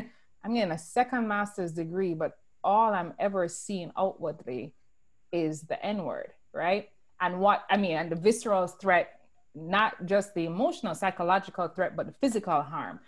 I'm 0.43 0.53
getting 0.53 0.71
a 0.71 0.79
second 0.79 1.27
master's 1.27 1.73
degree, 1.73 2.13
but 2.13 2.37
all 2.63 2.93
I'm 2.93 3.13
ever 3.19 3.49
seeing 3.49 3.91
outwardly 3.97 4.73
is 5.33 5.63
the 5.63 5.83
N 5.85 6.05
word, 6.05 6.31
right? 6.53 6.87
And 7.19 7.41
what 7.41 7.65
I 7.69 7.75
mean, 7.75 7.97
and 7.97 8.09
the 8.09 8.15
visceral 8.15 8.67
threat 8.67 9.20
not 9.53 10.05
just 10.05 10.33
the 10.33 10.45
emotional, 10.45 10.95
psychological 10.95 11.67
threat, 11.67 11.95
but 11.95 12.05
the 12.07 12.13
physical 12.21 12.61
harm. 12.61 12.99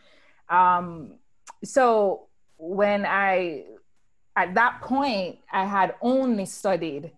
Um, 0.49 1.13
so 1.63 2.27
when 2.57 3.05
I, 3.05 3.65
at 4.35 4.53
that 4.55 4.81
point, 4.81 5.39
I 5.51 5.65
had 5.65 5.95
only 6.01 6.45
studied 6.45 7.11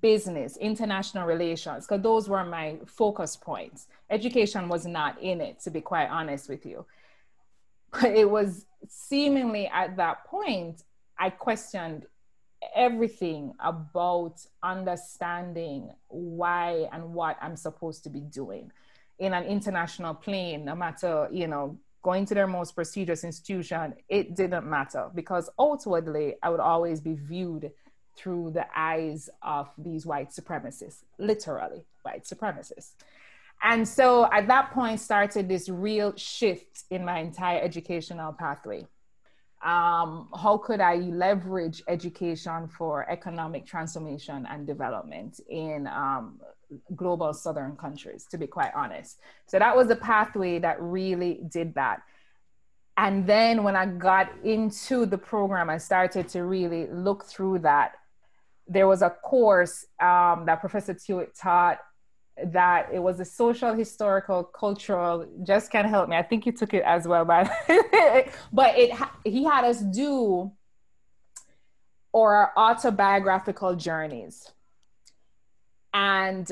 business, 0.00 0.56
international 0.56 1.26
relations, 1.26 1.86
because 1.86 2.02
those 2.02 2.28
were 2.28 2.44
my 2.44 2.78
focus 2.86 3.36
points. 3.36 3.86
Education 4.10 4.68
was 4.68 4.86
not 4.86 5.20
in 5.22 5.40
it, 5.40 5.60
to 5.60 5.70
be 5.70 5.80
quite 5.80 6.08
honest 6.08 6.48
with 6.48 6.66
you. 6.66 6.84
But 7.92 8.04
it 8.16 8.28
was 8.28 8.66
seemingly 8.88 9.66
at 9.68 9.96
that 9.96 10.24
point, 10.26 10.82
I 11.18 11.30
questioned 11.30 12.06
everything 12.74 13.52
about 13.60 14.44
understanding 14.62 15.90
why 16.08 16.88
and 16.92 17.14
what 17.14 17.36
I'm 17.40 17.56
supposed 17.56 18.04
to 18.04 18.10
be 18.10 18.20
doing 18.20 18.70
in 19.18 19.32
an 19.32 19.44
international 19.44 20.14
plane, 20.14 20.64
no 20.64 20.74
matter, 20.74 21.28
you 21.30 21.46
know, 21.46 21.78
going 22.02 22.26
to 22.26 22.34
their 22.34 22.46
most 22.46 22.74
prestigious 22.74 23.24
institution, 23.24 23.94
it 24.08 24.34
didn't 24.36 24.68
matter 24.68 25.10
because 25.14 25.48
outwardly 25.58 26.34
I 26.42 26.50
would 26.50 26.60
always 26.60 27.00
be 27.00 27.14
viewed 27.14 27.72
through 28.16 28.52
the 28.52 28.66
eyes 28.76 29.30
of 29.42 29.70
these 29.78 30.06
white 30.06 30.30
supremacists, 30.30 31.02
literally 31.18 31.84
white 32.02 32.24
supremacists. 32.24 32.92
And 33.62 33.88
so 33.88 34.30
at 34.30 34.46
that 34.48 34.72
point 34.72 35.00
started 35.00 35.48
this 35.48 35.68
real 35.68 36.14
shift 36.16 36.84
in 36.90 37.04
my 37.04 37.20
entire 37.20 37.60
educational 37.60 38.32
pathway. 38.32 38.86
Um, 39.64 40.28
how 40.36 40.58
could 40.58 40.80
I 40.80 40.96
leverage 40.96 41.82
education 41.88 42.68
for 42.68 43.08
economic 43.10 43.64
transformation 43.64 44.46
and 44.50 44.66
development 44.66 45.40
in 45.48 45.86
um, 45.86 46.38
global 46.94 47.32
southern 47.32 47.74
countries, 47.74 48.26
to 48.30 48.36
be 48.36 48.46
quite 48.46 48.72
honest? 48.74 49.20
So 49.46 49.58
that 49.58 49.74
was 49.74 49.88
the 49.88 49.96
pathway 49.96 50.58
that 50.58 50.80
really 50.82 51.40
did 51.48 51.74
that. 51.76 52.02
And 52.98 53.26
then 53.26 53.64
when 53.64 53.74
I 53.74 53.86
got 53.86 54.30
into 54.44 55.06
the 55.06 55.18
program, 55.18 55.70
I 55.70 55.78
started 55.78 56.28
to 56.28 56.44
really 56.44 56.86
look 56.88 57.24
through 57.24 57.60
that. 57.60 57.92
There 58.68 58.86
was 58.86 59.02
a 59.02 59.10
course 59.10 59.86
um, 60.00 60.44
that 60.46 60.60
Professor 60.60 60.94
Tuitt 60.94 61.38
taught 61.40 61.78
that 62.42 62.88
it 62.92 62.98
was 62.98 63.20
a 63.20 63.24
social, 63.24 63.72
historical, 63.74 64.42
cultural. 64.42 65.26
Just 65.44 65.70
can't 65.70 65.88
help 65.88 66.08
me. 66.08 66.16
I 66.16 66.22
think 66.22 66.46
you 66.46 66.52
took 66.52 66.74
it 66.74 66.82
as 66.84 67.06
well, 67.06 67.24
but 67.24 67.50
but 68.52 68.78
it 68.78 68.90
he 69.24 69.44
had 69.44 69.64
us 69.64 69.80
do 69.80 70.50
our 72.12 72.52
autobiographical 72.56 73.76
journeys, 73.76 74.50
and 75.92 76.50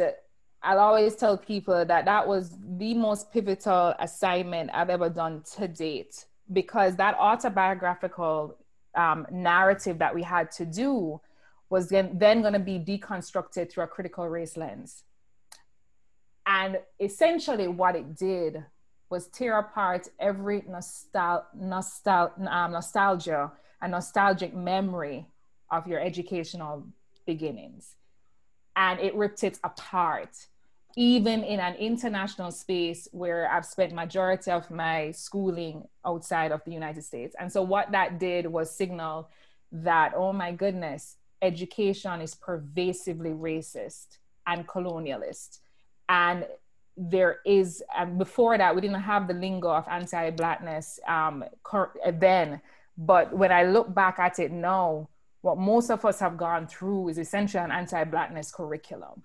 I'll 0.62 0.78
always 0.78 1.16
tell 1.16 1.36
people 1.36 1.84
that 1.84 2.04
that 2.04 2.26
was 2.28 2.56
the 2.78 2.94
most 2.94 3.32
pivotal 3.32 3.94
assignment 3.98 4.70
I've 4.72 4.90
ever 4.90 5.08
done 5.08 5.42
to 5.56 5.66
date 5.66 6.24
because 6.52 6.94
that 6.96 7.16
autobiographical 7.18 8.56
um, 8.94 9.26
narrative 9.32 9.98
that 9.98 10.14
we 10.14 10.22
had 10.22 10.52
to 10.52 10.66
do 10.66 11.20
was 11.70 11.88
then, 11.88 12.16
then 12.18 12.42
going 12.42 12.52
to 12.52 12.58
be 12.58 12.78
deconstructed 12.78 13.72
through 13.72 13.84
a 13.84 13.86
critical 13.86 14.28
race 14.28 14.56
lens 14.56 15.04
and 16.46 16.80
essentially, 16.98 17.68
what 17.68 17.96
it 17.96 18.16
did 18.16 18.64
was 19.10 19.28
tear 19.28 19.58
apart 19.58 20.08
every 20.18 20.62
nostal- 20.62 21.44
nostal- 21.56 22.46
um, 22.50 22.72
nostalgia 22.72 23.52
and 23.80 23.92
nostalgic 23.92 24.54
memory 24.54 25.26
of 25.70 25.86
your 25.86 26.00
educational 26.00 26.86
beginnings. 27.26 27.94
And 28.74 28.98
it 29.00 29.14
ripped 29.14 29.44
it 29.44 29.58
apart, 29.62 30.46
even 30.96 31.44
in 31.44 31.60
an 31.60 31.74
international 31.74 32.50
space 32.50 33.06
where 33.12 33.50
I've 33.50 33.66
spent 33.66 33.92
majority 33.92 34.50
of 34.50 34.70
my 34.70 35.10
schooling 35.10 35.86
outside 36.06 36.50
of 36.50 36.64
the 36.64 36.72
United 36.72 37.02
States. 37.04 37.36
And 37.38 37.52
so 37.52 37.62
what 37.62 37.92
that 37.92 38.18
did 38.18 38.46
was 38.46 38.74
signal 38.74 39.28
that, 39.72 40.12
oh 40.16 40.32
my 40.32 40.52
goodness, 40.52 41.16
education 41.42 42.20
is 42.20 42.34
pervasively 42.34 43.30
racist 43.30 44.18
and 44.46 44.66
colonialist 44.66 45.58
and 46.12 46.46
there 46.96 47.38
is 47.46 47.82
and 47.96 48.18
before 48.18 48.58
that 48.58 48.74
we 48.74 48.82
didn't 48.82 49.00
have 49.00 49.26
the 49.26 49.34
lingo 49.34 49.70
of 49.70 49.88
anti-blackness 49.88 51.00
um, 51.08 51.42
then. 52.20 52.60
But 52.98 53.34
when 53.36 53.50
i 53.50 53.62
look 53.64 53.92
back 53.94 54.18
at 54.18 54.38
it 54.38 54.52
now 54.52 55.08
what 55.40 55.58
most 55.58 55.90
of 55.90 56.04
us 56.04 56.20
have 56.20 56.36
gone 56.36 56.66
through 56.66 57.08
is 57.08 57.18
essentially 57.18 57.64
an 57.64 57.72
anti-blackness 57.72 58.52
curriculum. 58.52 59.24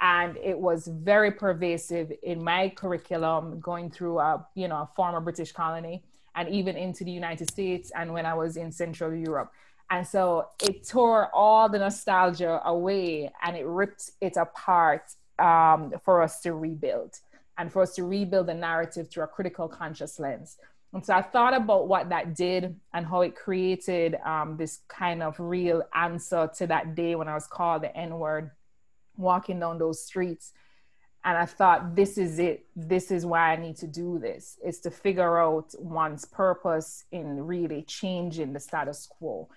And 0.00 0.36
it 0.36 0.56
was 0.56 0.86
very 0.86 1.32
pervasive 1.32 2.12
in 2.22 2.44
my 2.44 2.68
curriculum 2.68 3.58
going 3.58 3.90
through 3.90 4.20
a 4.20 4.46
you 4.54 4.68
know 4.68 4.82
a 4.86 4.90
former 4.94 5.20
british 5.20 5.52
colony 5.52 6.04
and 6.36 6.48
even 6.50 6.76
into 6.76 7.02
the 7.04 7.10
united 7.10 7.50
states 7.50 7.90
and 7.96 8.12
when 8.12 8.26
i 8.26 8.34
was 8.34 8.58
in 8.58 8.70
central 8.70 9.12
europe. 9.14 9.50
And 9.90 10.06
so 10.06 10.50
it 10.62 10.86
tore 10.86 11.30
all 11.34 11.70
the 11.70 11.78
nostalgia 11.78 12.60
away 12.66 13.32
and 13.42 13.56
it 13.56 13.66
ripped 13.66 14.10
it 14.20 14.36
apart 14.36 15.04
um, 15.38 15.92
for 16.04 16.22
us 16.22 16.40
to 16.40 16.52
rebuild 16.52 17.18
and 17.58 17.72
for 17.72 17.82
us 17.82 17.94
to 17.94 18.04
rebuild 18.04 18.46
the 18.46 18.54
narrative 18.54 19.10
through 19.10 19.24
a 19.24 19.28
critical 19.28 19.68
conscious 19.68 20.18
lens. 20.18 20.56
And 20.92 21.04
so 21.04 21.14
I 21.14 21.22
thought 21.22 21.54
about 21.54 21.88
what 21.88 22.08
that 22.08 22.34
did 22.34 22.76
and 22.94 23.04
how 23.06 23.20
it 23.20 23.36
created 23.36 24.16
um, 24.24 24.56
this 24.56 24.80
kind 24.88 25.22
of 25.22 25.38
real 25.38 25.82
answer 25.94 26.50
to 26.56 26.66
that 26.68 26.94
day 26.94 27.14
when 27.14 27.28
I 27.28 27.34
was 27.34 27.46
called 27.46 27.82
the 27.82 27.94
N 27.94 28.18
word 28.18 28.50
walking 29.16 29.60
down 29.60 29.78
those 29.78 30.02
streets. 30.02 30.52
And 31.24 31.36
I 31.36 31.44
thought, 31.44 31.94
this 31.94 32.16
is 32.16 32.38
it. 32.38 32.64
This 32.74 33.10
is 33.10 33.26
why 33.26 33.52
I 33.52 33.56
need 33.56 33.76
to 33.78 33.86
do 33.86 34.18
this, 34.18 34.56
is 34.64 34.80
to 34.80 34.90
figure 34.90 35.38
out 35.42 35.74
one's 35.78 36.24
purpose 36.24 37.04
in 37.10 37.44
really 37.44 37.82
changing 37.82 38.52
the 38.52 38.60
status 38.60 39.06
quo. 39.06 39.48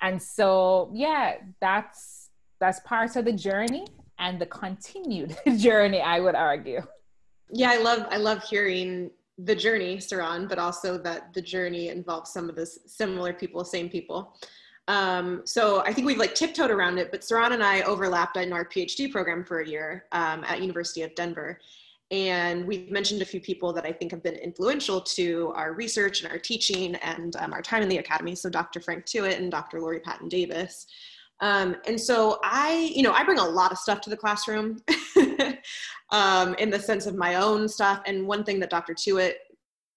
And 0.00 0.22
so, 0.22 0.90
yeah, 0.94 1.34
that's 1.60 2.30
that's 2.60 2.80
part 2.80 3.14
of 3.16 3.24
the 3.24 3.32
journey 3.32 3.86
and 4.18 4.40
the 4.40 4.46
continued 4.46 5.36
journey, 5.56 6.00
I 6.00 6.20
would 6.20 6.34
argue. 6.34 6.82
Yeah, 7.50 7.70
I 7.70 7.78
love 7.78 8.06
I 8.10 8.16
love 8.18 8.42
hearing 8.42 9.10
the 9.38 9.54
journey, 9.54 9.98
Saran, 9.98 10.48
but 10.48 10.58
also 10.58 10.98
that 10.98 11.32
the 11.32 11.40
journey 11.40 11.88
involves 11.88 12.32
some 12.32 12.48
of 12.48 12.56
the 12.56 12.66
similar 12.66 13.32
people, 13.32 13.64
same 13.64 13.88
people. 13.88 14.36
Um, 14.88 15.42
so 15.44 15.80
I 15.82 15.92
think 15.92 16.06
we've 16.06 16.18
like 16.18 16.34
tiptoed 16.34 16.70
around 16.70 16.98
it, 16.98 17.10
but 17.10 17.20
Saran 17.20 17.52
and 17.52 17.62
I 17.62 17.82
overlapped 17.82 18.36
in 18.36 18.52
our 18.52 18.64
PhD 18.64 19.10
program 19.12 19.44
for 19.44 19.60
a 19.60 19.68
year 19.68 20.06
um, 20.12 20.44
at 20.44 20.60
University 20.60 21.02
of 21.02 21.14
Denver. 21.14 21.60
And 22.10 22.66
we've 22.66 22.90
mentioned 22.90 23.20
a 23.20 23.26
few 23.26 23.38
people 23.38 23.70
that 23.74 23.84
I 23.84 23.92
think 23.92 24.10
have 24.12 24.22
been 24.22 24.36
influential 24.36 25.00
to 25.02 25.52
our 25.54 25.74
research 25.74 26.22
and 26.22 26.32
our 26.32 26.38
teaching 26.38 26.94
and 26.96 27.36
um, 27.36 27.52
our 27.52 27.60
time 27.60 27.82
in 27.82 27.88
the 27.90 27.98
academy. 27.98 28.34
So 28.34 28.48
Dr. 28.48 28.80
Frank 28.80 29.04
Tuitt 29.04 29.36
and 29.36 29.50
Dr. 29.50 29.78
Lori 29.80 30.00
Patton 30.00 30.28
Davis. 30.28 30.86
Um, 31.40 31.76
and 31.86 32.00
so 32.00 32.38
I, 32.42 32.92
you 32.94 33.02
know, 33.02 33.12
I 33.12 33.24
bring 33.24 33.38
a 33.38 33.44
lot 33.44 33.70
of 33.72 33.78
stuff 33.78 34.00
to 34.02 34.10
the 34.10 34.16
classroom 34.16 34.82
um, 36.10 36.54
in 36.54 36.70
the 36.70 36.80
sense 36.80 37.06
of 37.06 37.14
my 37.14 37.36
own 37.36 37.68
stuff. 37.68 38.02
And 38.06 38.26
one 38.26 38.44
thing 38.44 38.58
that 38.60 38.70
Dr. 38.70 38.94
Tuitt 38.94 39.34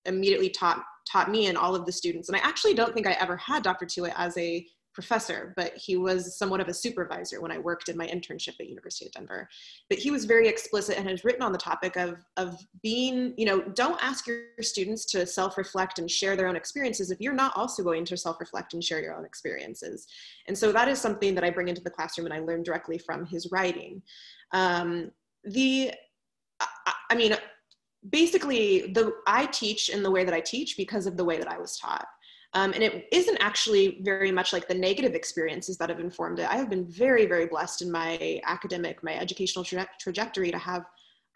immediately 0.06 0.50
taught 0.50 0.84
taught 1.12 1.32
me 1.32 1.48
and 1.48 1.58
all 1.58 1.76
of 1.76 1.86
the 1.86 1.92
students, 1.92 2.30
and 2.30 2.36
I 2.36 2.40
actually 2.42 2.76
don't 2.76 2.94
think 2.94 3.08
I 3.08 3.14
ever 3.14 3.36
had 3.36 3.64
Dr. 3.64 3.86
Tuitt 3.86 4.14
as 4.16 4.38
a 4.38 4.66
professor, 4.94 5.54
but 5.56 5.76
he 5.76 5.98
was 5.98 6.38
somewhat 6.38 6.60
of 6.60 6.68
a 6.68 6.74
supervisor 6.74 7.42
when 7.42 7.52
I 7.52 7.58
worked 7.58 7.90
in 7.90 7.98
my 7.98 8.08
internship 8.08 8.60
at 8.60 8.68
University 8.68 9.06
of 9.06 9.12
Denver. 9.14 9.48
But 9.90 10.00
he 10.00 10.12
was 10.12 10.26
very 10.26 10.48
explicit 10.48 10.98
and 10.98 11.08
has 11.08 11.24
written 11.24 11.42
on 11.42 11.52
the 11.52 11.58
topic 11.58 11.96
of, 11.96 12.24
of 12.38 12.58
being, 12.84 13.34
you 13.38 13.46
know, 13.46 13.62
don't 13.62 14.04
ask 14.04 14.28
your 14.28 14.44
students 14.62 15.06
to 15.12 15.26
self-reflect 15.26 16.00
and 16.00 16.10
share 16.10 16.36
their 16.36 16.48
own 16.48 16.56
experiences 16.56 17.12
if 17.12 17.22
you're 17.22 17.34
not 17.34 17.56
also 17.56 17.84
going 17.84 18.06
to 18.06 18.18
self-reflect 18.18 18.74
and 18.74 18.84
share 18.84 19.02
your 19.02 19.16
own 19.16 19.26
experiences. 19.26 20.08
And 20.48 20.58
so 20.58 20.72
that 20.72 20.88
is 20.88 21.00
something 21.00 21.36
that 21.36 21.44
I 21.44 21.50
bring 21.50 21.68
into 21.68 21.82
the 21.82 21.90
classroom 21.90 22.26
and 22.26 22.34
I 22.34 22.40
learned 22.40 22.66
directly 22.66 22.98
from 22.98 23.26
his 23.26 23.50
writing. 23.52 24.02
Um, 24.52 25.12
the, 25.44 25.94
I, 26.60 26.94
I 27.12 27.16
mean, 27.16 27.36
basically 28.10 28.92
the 28.94 29.14
I 29.28 29.46
teach 29.48 29.90
in 29.90 30.04
the 30.04 30.12
way 30.12 30.24
that 30.26 30.34
I 30.34 30.42
teach 30.42 30.76
because 30.76 31.06
of 31.06 31.18
the 31.18 31.24
way 31.24 31.38
that 31.38 31.48
I 31.48 31.60
was 31.60 31.78
taught. 31.78 32.08
Um, 32.54 32.74
and 32.74 32.84
it 32.84 33.08
isn't 33.12 33.38
actually 33.38 34.00
very 34.02 34.32
much 34.32 34.52
like 34.52 34.68
the 34.68 34.76
negative 34.76 35.14
experiences 35.14 35.78
that 35.78 35.90
have 35.90 36.00
informed 36.00 36.40
it. 36.40 36.50
I 36.50 36.56
have 36.56 36.70
been 36.70 36.86
very, 36.86 37.26
very 37.26 37.46
blessed 37.46 37.82
in 37.82 37.92
my 37.92 38.42
academic, 38.46 39.04
my 39.04 39.16
educational 39.16 39.64
tra- 39.64 39.88
trajectory 40.00 40.52
to 40.52 40.58
have 40.58 40.86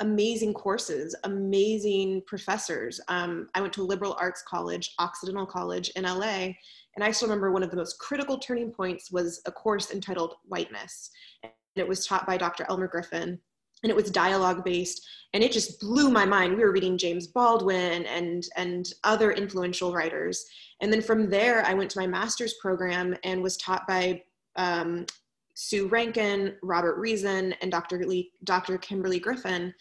amazing 0.01 0.54
courses, 0.54 1.15
amazing 1.23 2.21
professors. 2.28 2.99
Um, 3.08 3.47
I 3.56 3.62
went 3.62 3.71
to 3.73 3.82
a 3.82 3.86
liberal 3.86 4.17
arts 4.19 4.43
college, 4.45 4.93
Occidental 4.99 5.45
College 5.45 5.89
in 5.95 6.04
LA, 6.04 6.51
and 6.95 7.04
I 7.04 7.12
still 7.12 7.30
remember 7.30 7.51
one 7.51 7.63
of 7.63 7.71
the 7.71 7.78
most 7.78 7.97
critical 7.99 8.38
turning 8.38 8.71
points 8.71 9.10
was 9.10 9.41
a 9.45 9.51
course 9.51 9.91
entitled 9.91 10.36
Whiteness. 10.45 11.12
And 11.43 11.54
it 11.78 11.88
was 11.88 12.06
taught 12.06 12.28
by 12.28 12.38
Dr. 12.38 12.65
Elmer 12.67 12.88
Griffin, 12.88 13.39
and 13.85 13.91
it 13.91 13.95
was 13.95 14.09
dialogue 14.09 14.65
based 14.65 15.05
and 15.33 15.43
it 15.43 15.51
just 15.51 15.79
blew 15.79 16.09
my 16.09 16.25
mind. 16.25 16.57
We 16.57 16.63
were 16.63 16.71
reading 16.71 16.97
james 16.97 17.27
baldwin 17.27 18.05
and 18.07 18.43
and 18.55 18.91
other 19.03 19.31
influential 19.31 19.93
writers. 19.93 20.43
And 20.81 20.91
then 20.91 21.03
from 21.03 21.29
there 21.29 21.63
i 21.67 21.73
went 21.75 21.91
to 21.91 21.99
my 21.99 22.07
master's 22.07 22.55
program 22.55 23.15
and 23.23 23.43
was 23.43 23.57
taught 23.57 23.87
by 23.87 24.23
um, 24.55 25.05
sue 25.53 25.87
rankin 25.87 26.55
robert 26.63 26.97
reason 26.97 27.53
and 27.61 27.71
dr 27.71 27.95
lee 28.07 28.31
dr 28.43 28.75
kimberly 28.79 29.19
griffin. 29.19 29.71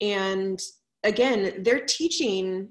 And 0.00 0.58
again 1.04 1.62
they're 1.62 1.84
teaching 1.84 2.70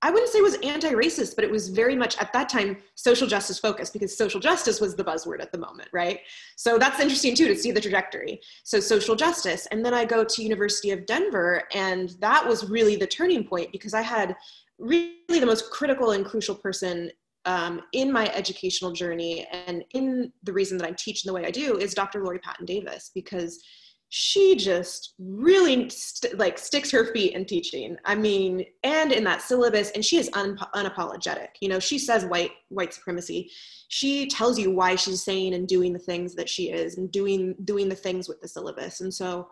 I 0.00 0.10
wouldn't 0.10 0.30
say 0.30 0.38
it 0.38 0.42
was 0.42 0.54
anti-racist, 0.62 1.34
but 1.34 1.44
it 1.44 1.50
was 1.50 1.68
very 1.68 1.96
much 1.96 2.16
at 2.18 2.32
that 2.32 2.48
time 2.48 2.76
social 2.94 3.26
justice 3.26 3.58
focused 3.58 3.92
because 3.92 4.16
social 4.16 4.38
justice 4.38 4.80
was 4.80 4.94
the 4.94 5.02
buzzword 5.02 5.40
at 5.40 5.50
the 5.50 5.58
moment, 5.58 5.88
right? 5.92 6.20
So 6.56 6.78
that's 6.78 7.00
interesting 7.00 7.34
too 7.34 7.48
to 7.48 7.56
see 7.56 7.72
the 7.72 7.80
trajectory. 7.80 8.40
So 8.62 8.78
social 8.78 9.16
justice, 9.16 9.66
and 9.72 9.84
then 9.84 9.94
I 9.94 10.04
go 10.04 10.22
to 10.24 10.42
University 10.42 10.92
of 10.92 11.04
Denver, 11.06 11.64
and 11.74 12.10
that 12.20 12.46
was 12.46 12.70
really 12.70 12.94
the 12.94 13.08
turning 13.08 13.44
point 13.44 13.72
because 13.72 13.92
I 13.92 14.02
had 14.02 14.36
really 14.78 15.16
the 15.28 15.46
most 15.46 15.70
critical 15.70 16.12
and 16.12 16.24
crucial 16.24 16.54
person 16.54 17.10
um, 17.44 17.82
in 17.92 18.12
my 18.12 18.26
educational 18.34 18.92
journey 18.92 19.46
and 19.66 19.84
in 19.94 20.32
the 20.42 20.52
reason 20.52 20.76
that 20.78 20.86
I 20.86 20.92
teach 20.92 21.24
in 21.24 21.28
the 21.28 21.32
way 21.32 21.46
I 21.46 21.50
do 21.50 21.78
is 21.78 21.94
Dr. 21.94 22.22
Lori 22.22 22.38
Patton 22.40 22.66
Davis 22.66 23.10
because 23.14 23.62
she 24.10 24.56
just 24.56 25.14
really 25.18 25.90
st- 25.90 26.38
like 26.38 26.58
sticks 26.58 26.90
her 26.90 27.12
feet 27.12 27.34
in 27.34 27.44
teaching. 27.44 27.96
I 28.04 28.14
mean, 28.14 28.64
and 28.82 29.12
in 29.12 29.24
that 29.24 29.42
syllabus, 29.42 29.90
and 29.90 30.04
she 30.04 30.16
is 30.16 30.30
un- 30.32 30.58
unapologetic. 30.74 31.48
You 31.60 31.68
know, 31.68 31.78
she 31.78 31.98
says 31.98 32.24
white 32.24 32.52
white 32.68 32.94
supremacy. 32.94 33.50
She 33.88 34.26
tells 34.28 34.58
you 34.58 34.70
why 34.70 34.94
she's 34.94 35.22
saying 35.22 35.54
and 35.54 35.68
doing 35.68 35.92
the 35.92 35.98
things 35.98 36.34
that 36.36 36.48
she 36.48 36.70
is, 36.70 36.96
and 36.96 37.12
doing 37.12 37.54
doing 37.64 37.88
the 37.88 37.94
things 37.94 38.28
with 38.28 38.40
the 38.40 38.48
syllabus. 38.48 39.00
And 39.02 39.12
so, 39.12 39.48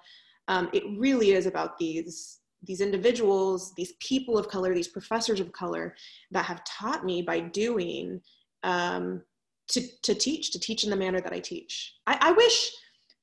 um, 0.49 0.71
it 0.73 0.85
really 0.97 1.33
is 1.33 1.47
about 1.47 1.79
these 1.79 2.39
these 2.63 2.81
individuals, 2.81 3.75
these 3.75 3.93
people 4.01 4.39
of 4.39 4.49
color, 4.49 4.75
these 4.75 4.89
professors 4.89 5.41
of 5.41 5.53
color 5.53 5.95
that 6.31 6.45
have 6.47 6.65
taught 6.65 7.05
me 7.05 7.23
by 7.23 7.41
doing 7.41 8.21
um, 8.63 9.23
to, 9.69 9.83
to 10.03 10.15
teach, 10.15 10.53
to 10.53 10.59
teach 10.59 10.85
in 10.85 10.91
the 10.91 10.97
manner 10.97 11.21
that 11.21 11.33
I 11.33 11.39
teach. 11.39 11.95
I, 12.07 12.19
I, 12.21 12.33
wish, 12.33 12.73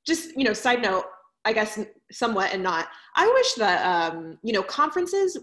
just, 0.06 0.38
you 0.38 0.44
know, 0.44 0.54
side 0.54 0.82
note, 0.82 1.06
I 1.46 1.54
guess 1.54 1.80
somewhat 2.12 2.54
and 2.54 2.64
not, 2.64 2.88
I 3.16 3.28
wish 3.28 3.54
that, 3.56 4.14
um, 4.14 4.38
you 4.44 4.54
know, 4.54 4.64
conferences, 4.64 5.38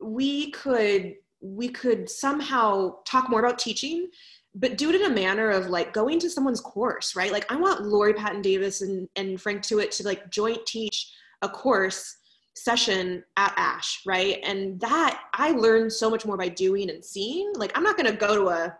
we 0.00 0.50
could, 0.50 1.14
we 1.40 1.68
could 1.68 2.08
somehow 2.08 2.96
talk 3.04 3.30
more 3.30 3.40
about 3.40 3.58
teaching 3.58 4.08
but 4.54 4.78
do 4.78 4.88
it 4.88 4.94
in 4.94 5.10
a 5.10 5.14
manner 5.14 5.50
of 5.50 5.66
like 5.66 5.92
going 5.92 6.18
to 6.20 6.30
someone's 6.30 6.60
course, 6.60 7.16
right? 7.16 7.32
Like 7.32 7.50
I 7.50 7.56
want 7.56 7.84
Lori 7.84 8.14
Patton 8.14 8.42
Davis 8.42 8.82
and, 8.82 9.08
and 9.16 9.40
Frank 9.40 9.62
Tuitt 9.62 9.90
to 9.92 10.04
like 10.04 10.30
joint 10.30 10.64
teach 10.66 11.12
a 11.42 11.48
course 11.48 12.16
session 12.56 13.24
at 13.36 13.52
ASHE 13.56 14.00
right? 14.06 14.38
And 14.44 14.80
that 14.80 15.22
i 15.32 15.50
learned 15.50 15.92
so 15.92 16.08
much 16.08 16.24
more 16.24 16.36
by 16.36 16.48
doing 16.48 16.88
and 16.88 17.04
seeing. 17.04 17.52
Like 17.56 17.72
i'm 17.74 17.82
not 17.82 17.96
to 17.98 18.12
go 18.12 18.36
to 18.36 18.48
a 18.48 18.76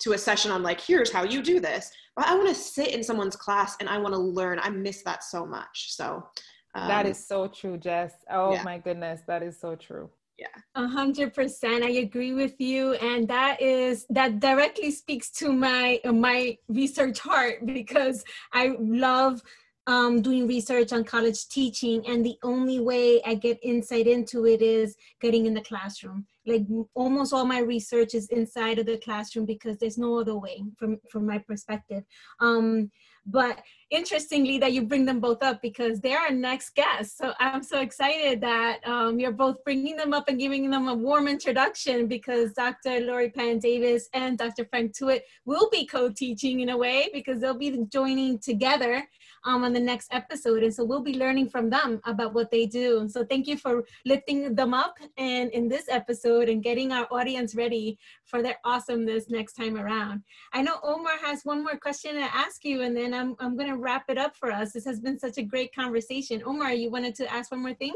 to 0.00 0.12
a 0.12 0.18
session 0.18 0.50
on 0.50 0.62
like 0.62 0.80
here's 0.80 1.12
how 1.12 1.24
you 1.24 1.42
do 1.42 1.60
this. 1.60 1.90
But 2.16 2.26
i 2.26 2.34
want 2.34 2.48
to 2.48 2.54
sit 2.54 2.88
in 2.88 3.02
someone's 3.02 3.36
class 3.36 3.76
and 3.80 3.88
i 3.88 3.98
want 3.98 4.14
to 4.14 4.20
learn. 4.20 4.58
I 4.60 4.70
miss 4.70 5.02
that 5.02 5.24
so 5.24 5.46
much. 5.46 5.94
So 5.94 6.26
um, 6.74 6.88
that 6.88 7.06
is 7.06 7.26
so 7.26 7.48
true 7.48 7.78
jess. 7.78 8.12
Oh 8.30 8.52
yeah. 8.52 8.62
my 8.62 8.78
goodness 8.78 9.20
that 9.26 9.42
is 9.42 9.58
so 9.60 9.74
true. 9.74 10.10
Yeah. 10.38 10.46
A 10.76 10.86
hundred 10.86 11.34
percent 11.34 11.82
i 11.82 11.90
agree 11.90 12.32
with 12.32 12.60
you. 12.60 12.94
And 12.94 13.28
that 13.28 13.60
is 13.60 14.06
that 14.10 14.40
directly 14.40 14.90
speaks 14.90 15.30
to 15.32 15.52
my 15.52 16.00
my 16.04 16.56
research 16.68 17.18
heart 17.18 17.66
because 17.66 18.24
i 18.52 18.76
love 18.78 19.42
um, 19.88 20.20
doing 20.20 20.46
research 20.46 20.92
on 20.92 21.02
college 21.02 21.48
teaching, 21.48 22.06
and 22.06 22.24
the 22.24 22.36
only 22.42 22.78
way 22.78 23.22
I 23.24 23.34
get 23.34 23.58
insight 23.62 24.06
into 24.06 24.44
it 24.44 24.60
is 24.60 24.94
getting 25.18 25.46
in 25.46 25.54
the 25.54 25.62
classroom. 25.62 26.26
Like 26.48 26.66
almost 26.94 27.32
all 27.32 27.44
my 27.44 27.60
research 27.60 28.14
is 28.14 28.28
inside 28.28 28.78
of 28.78 28.86
the 28.86 28.98
classroom 28.98 29.44
because 29.44 29.78
there's 29.78 29.98
no 29.98 30.18
other 30.18 30.36
way 30.36 30.64
from 30.78 30.98
from 31.10 31.26
my 31.26 31.38
perspective. 31.38 32.04
Um, 32.40 32.90
but 33.30 33.60
interestingly, 33.90 34.58
that 34.58 34.72
you 34.72 34.82
bring 34.82 35.04
them 35.04 35.20
both 35.20 35.42
up 35.42 35.60
because 35.60 36.00
they're 36.00 36.18
our 36.18 36.30
next 36.30 36.74
guests. 36.74 37.18
So 37.18 37.34
I'm 37.38 37.62
so 37.62 37.80
excited 37.80 38.40
that 38.40 38.80
um, 38.86 39.20
you're 39.20 39.32
both 39.32 39.62
bringing 39.64 39.96
them 39.96 40.14
up 40.14 40.28
and 40.28 40.38
giving 40.38 40.70
them 40.70 40.88
a 40.88 40.94
warm 40.94 41.28
introduction 41.28 42.06
because 42.06 42.54
Dr. 42.54 43.00
Lori 43.00 43.30
Patton 43.30 43.58
Davis 43.58 44.08
and 44.14 44.38
Dr. 44.38 44.64
Frank 44.64 44.96
Tuitt 44.96 45.20
will 45.44 45.68
be 45.70 45.84
co-teaching 45.86 46.60
in 46.60 46.70
a 46.70 46.76
way 46.76 47.10
because 47.12 47.40
they'll 47.40 47.58
be 47.58 47.84
joining 47.92 48.38
together 48.38 49.06
um, 49.48 49.64
on 49.64 49.72
the 49.72 49.80
next 49.80 50.12
episode. 50.12 50.62
And 50.62 50.72
so 50.72 50.84
we'll 50.84 51.02
be 51.12 51.18
learning 51.18 51.48
from 51.48 51.70
them 51.70 52.00
about 52.04 52.34
what 52.34 52.50
they 52.50 52.66
do. 52.66 53.08
So 53.08 53.24
thank 53.24 53.46
you 53.46 53.56
for 53.56 53.84
lifting 54.04 54.54
them 54.54 54.74
up 54.74 54.98
and 55.16 55.50
in 55.52 55.68
this 55.68 55.86
episode 55.88 56.50
and 56.50 56.62
getting 56.62 56.92
our 56.92 57.06
audience 57.10 57.54
ready 57.54 57.98
for 58.26 58.42
their 58.42 58.58
awesomeness 58.64 59.30
next 59.30 59.54
time 59.54 59.76
around. 59.76 60.22
I 60.52 60.60
know 60.60 60.76
Omar 60.82 61.16
has 61.22 61.38
one 61.44 61.64
more 61.64 61.78
question 61.78 62.14
to 62.14 62.36
ask 62.44 62.62
you, 62.64 62.82
and 62.82 62.94
then 62.94 63.14
I'm, 63.14 63.34
I'm 63.40 63.56
going 63.56 63.70
to 63.70 63.78
wrap 63.78 64.04
it 64.08 64.18
up 64.18 64.36
for 64.36 64.52
us. 64.52 64.72
This 64.72 64.84
has 64.84 65.00
been 65.00 65.18
such 65.18 65.38
a 65.38 65.42
great 65.42 65.74
conversation. 65.74 66.42
Omar, 66.44 66.74
you 66.74 66.90
wanted 66.90 67.14
to 67.16 67.32
ask 67.32 67.50
one 67.50 67.62
more 67.62 67.74
thing? 67.74 67.94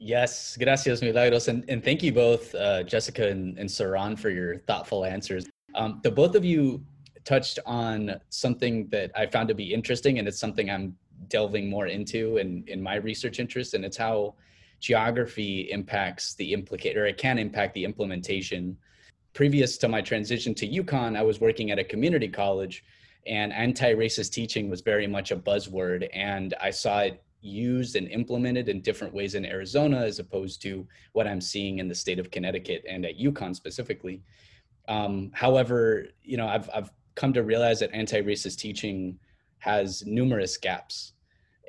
Yes, 0.00 0.56
gracias, 0.56 1.00
Milagros. 1.00 1.46
And, 1.46 1.64
and 1.68 1.82
thank 1.82 2.02
you 2.02 2.12
both, 2.12 2.52
uh, 2.56 2.82
Jessica 2.82 3.28
and, 3.28 3.56
and 3.56 3.68
Saran, 3.68 4.18
for 4.18 4.30
your 4.30 4.58
thoughtful 4.58 5.04
answers. 5.04 5.46
Um, 5.76 6.00
the 6.02 6.10
both 6.10 6.34
of 6.34 6.44
you 6.44 6.84
touched 7.24 7.58
on 7.66 8.20
something 8.28 8.88
that 8.88 9.10
I 9.16 9.26
found 9.26 9.48
to 9.48 9.54
be 9.54 9.72
interesting, 9.72 10.18
and 10.18 10.28
it's 10.28 10.38
something 10.38 10.70
I'm 10.70 10.96
delving 11.28 11.68
more 11.68 11.86
into 11.86 12.36
in, 12.36 12.64
in 12.66 12.82
my 12.82 12.96
research 12.96 13.38
interest, 13.40 13.74
and 13.74 13.84
it's 13.84 13.96
how 13.96 14.34
geography 14.80 15.68
impacts 15.70 16.34
the 16.34 16.52
implicate, 16.52 16.96
or 16.96 17.06
it 17.06 17.16
can 17.16 17.38
impact 17.38 17.74
the 17.74 17.84
implementation. 17.84 18.76
Previous 19.32 19.78
to 19.78 19.88
my 19.88 20.02
transition 20.02 20.54
to 20.54 20.68
UConn, 20.68 21.16
I 21.16 21.22
was 21.22 21.40
working 21.40 21.70
at 21.70 21.78
a 21.78 21.84
community 21.84 22.28
college, 22.28 22.84
and 23.26 23.52
anti-racist 23.52 24.32
teaching 24.32 24.68
was 24.68 24.82
very 24.82 25.06
much 25.06 25.30
a 25.30 25.36
buzzword, 25.36 26.08
and 26.12 26.54
I 26.60 26.70
saw 26.70 27.00
it 27.00 27.22
used 27.40 27.96
and 27.96 28.08
implemented 28.08 28.68
in 28.68 28.80
different 28.80 29.12
ways 29.12 29.34
in 29.34 29.44
Arizona 29.44 29.98
as 29.98 30.18
opposed 30.18 30.62
to 30.62 30.86
what 31.12 31.26
I'm 31.26 31.40
seeing 31.40 31.78
in 31.78 31.88
the 31.88 31.94
state 31.94 32.18
of 32.18 32.30
Connecticut 32.30 32.84
and 32.88 33.04
at 33.04 33.18
UConn 33.18 33.54
specifically. 33.54 34.22
Um, 34.88 35.30
however, 35.34 36.06
you 36.22 36.36
know, 36.36 36.46
I've, 36.46 36.70
I've 36.74 36.90
come 37.14 37.32
to 37.32 37.42
realize 37.42 37.80
that 37.80 37.92
anti-racist 37.92 38.58
teaching 38.58 39.18
has 39.58 40.04
numerous 40.06 40.56
gaps 40.56 41.12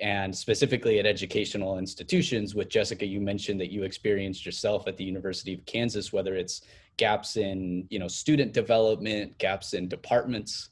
and 0.01 0.35
specifically 0.35 0.99
at 0.99 1.05
educational 1.05 1.77
institutions 1.77 2.53
with 2.53 2.69
jessica 2.69 3.05
you 3.05 3.21
mentioned 3.21 3.59
that 3.59 3.71
you 3.71 3.83
experienced 3.83 4.45
yourself 4.45 4.87
at 4.87 4.97
the 4.97 5.03
university 5.03 5.53
of 5.53 5.65
kansas 5.65 6.11
whether 6.11 6.35
it's 6.35 6.61
gaps 6.97 7.37
in 7.37 7.85
you 7.89 7.99
know 7.99 8.07
student 8.07 8.51
development 8.51 9.37
gaps 9.37 9.73
in 9.73 9.87
departments 9.87 10.69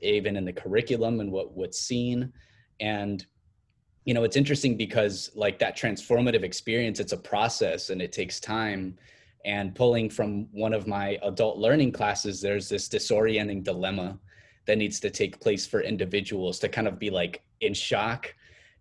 even 0.00 0.36
in 0.36 0.44
the 0.44 0.52
curriculum 0.52 1.20
and 1.20 1.30
what 1.30 1.52
what's 1.56 1.80
seen. 1.80 2.32
And 2.80 3.24
you 4.04 4.14
know 4.14 4.24
it's 4.24 4.36
interesting 4.36 4.76
because 4.76 5.30
like 5.34 5.58
that 5.58 5.76
transformative 5.76 6.42
experience 6.42 7.00
it's 7.00 7.12
a 7.12 7.16
process 7.16 7.90
and 7.90 8.00
it 8.00 8.12
takes 8.12 8.38
time 8.38 8.96
and 9.46 9.74
pulling 9.74 10.10
from 10.10 10.48
one 10.52 10.74
of 10.74 10.86
my 10.86 11.18
adult 11.22 11.56
learning 11.56 11.92
classes 11.92 12.40
there's 12.40 12.68
this 12.68 12.88
disorienting 12.88 13.62
dilemma 13.62 14.18
that 14.66 14.76
needs 14.76 15.00
to 15.00 15.10
take 15.10 15.40
place 15.40 15.64
for 15.64 15.80
individuals 15.80 16.58
to 16.58 16.68
kind 16.68 16.86
of 16.86 16.98
be 16.98 17.08
like 17.08 17.42
in 17.60 17.72
shock. 17.72 18.34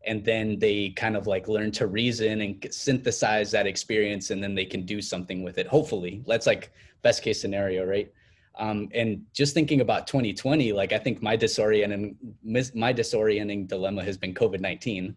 And 0.08 0.24
then 0.24 0.60
they 0.60 0.90
kind 0.90 1.16
of 1.16 1.26
like 1.26 1.48
learn 1.48 1.72
to 1.74 1.88
reason 1.88 2.42
and 2.42 2.68
synthesize 2.70 3.52
that 3.52 3.66
experience 3.66 4.30
and 4.30 4.44
then 4.44 4.54
they 4.54 4.66
can 4.66 4.86
do 4.86 5.02
something 5.02 5.44
with 5.44 5.58
it 5.58 5.68
hopefully. 5.68 6.24
That's 6.28 6.48
like 6.48 6.72
best 7.02 7.24
case 7.24 7.40
scenario 7.40 7.86
right 7.86 8.12
um, 8.58 8.90
and 8.94 9.24
just 9.34 9.54
thinking 9.54 9.82
about 9.82 10.08
2020 10.08 10.74
like 10.74 10.94
i 10.94 10.98
think 10.98 11.22
my 11.22 11.36
disorienting 11.36 12.16
my 12.44 12.94
disorienting 12.94 13.68
dilemma 13.68 14.04
has 14.04 14.18
been 14.18 14.34
covid-19 14.34 15.16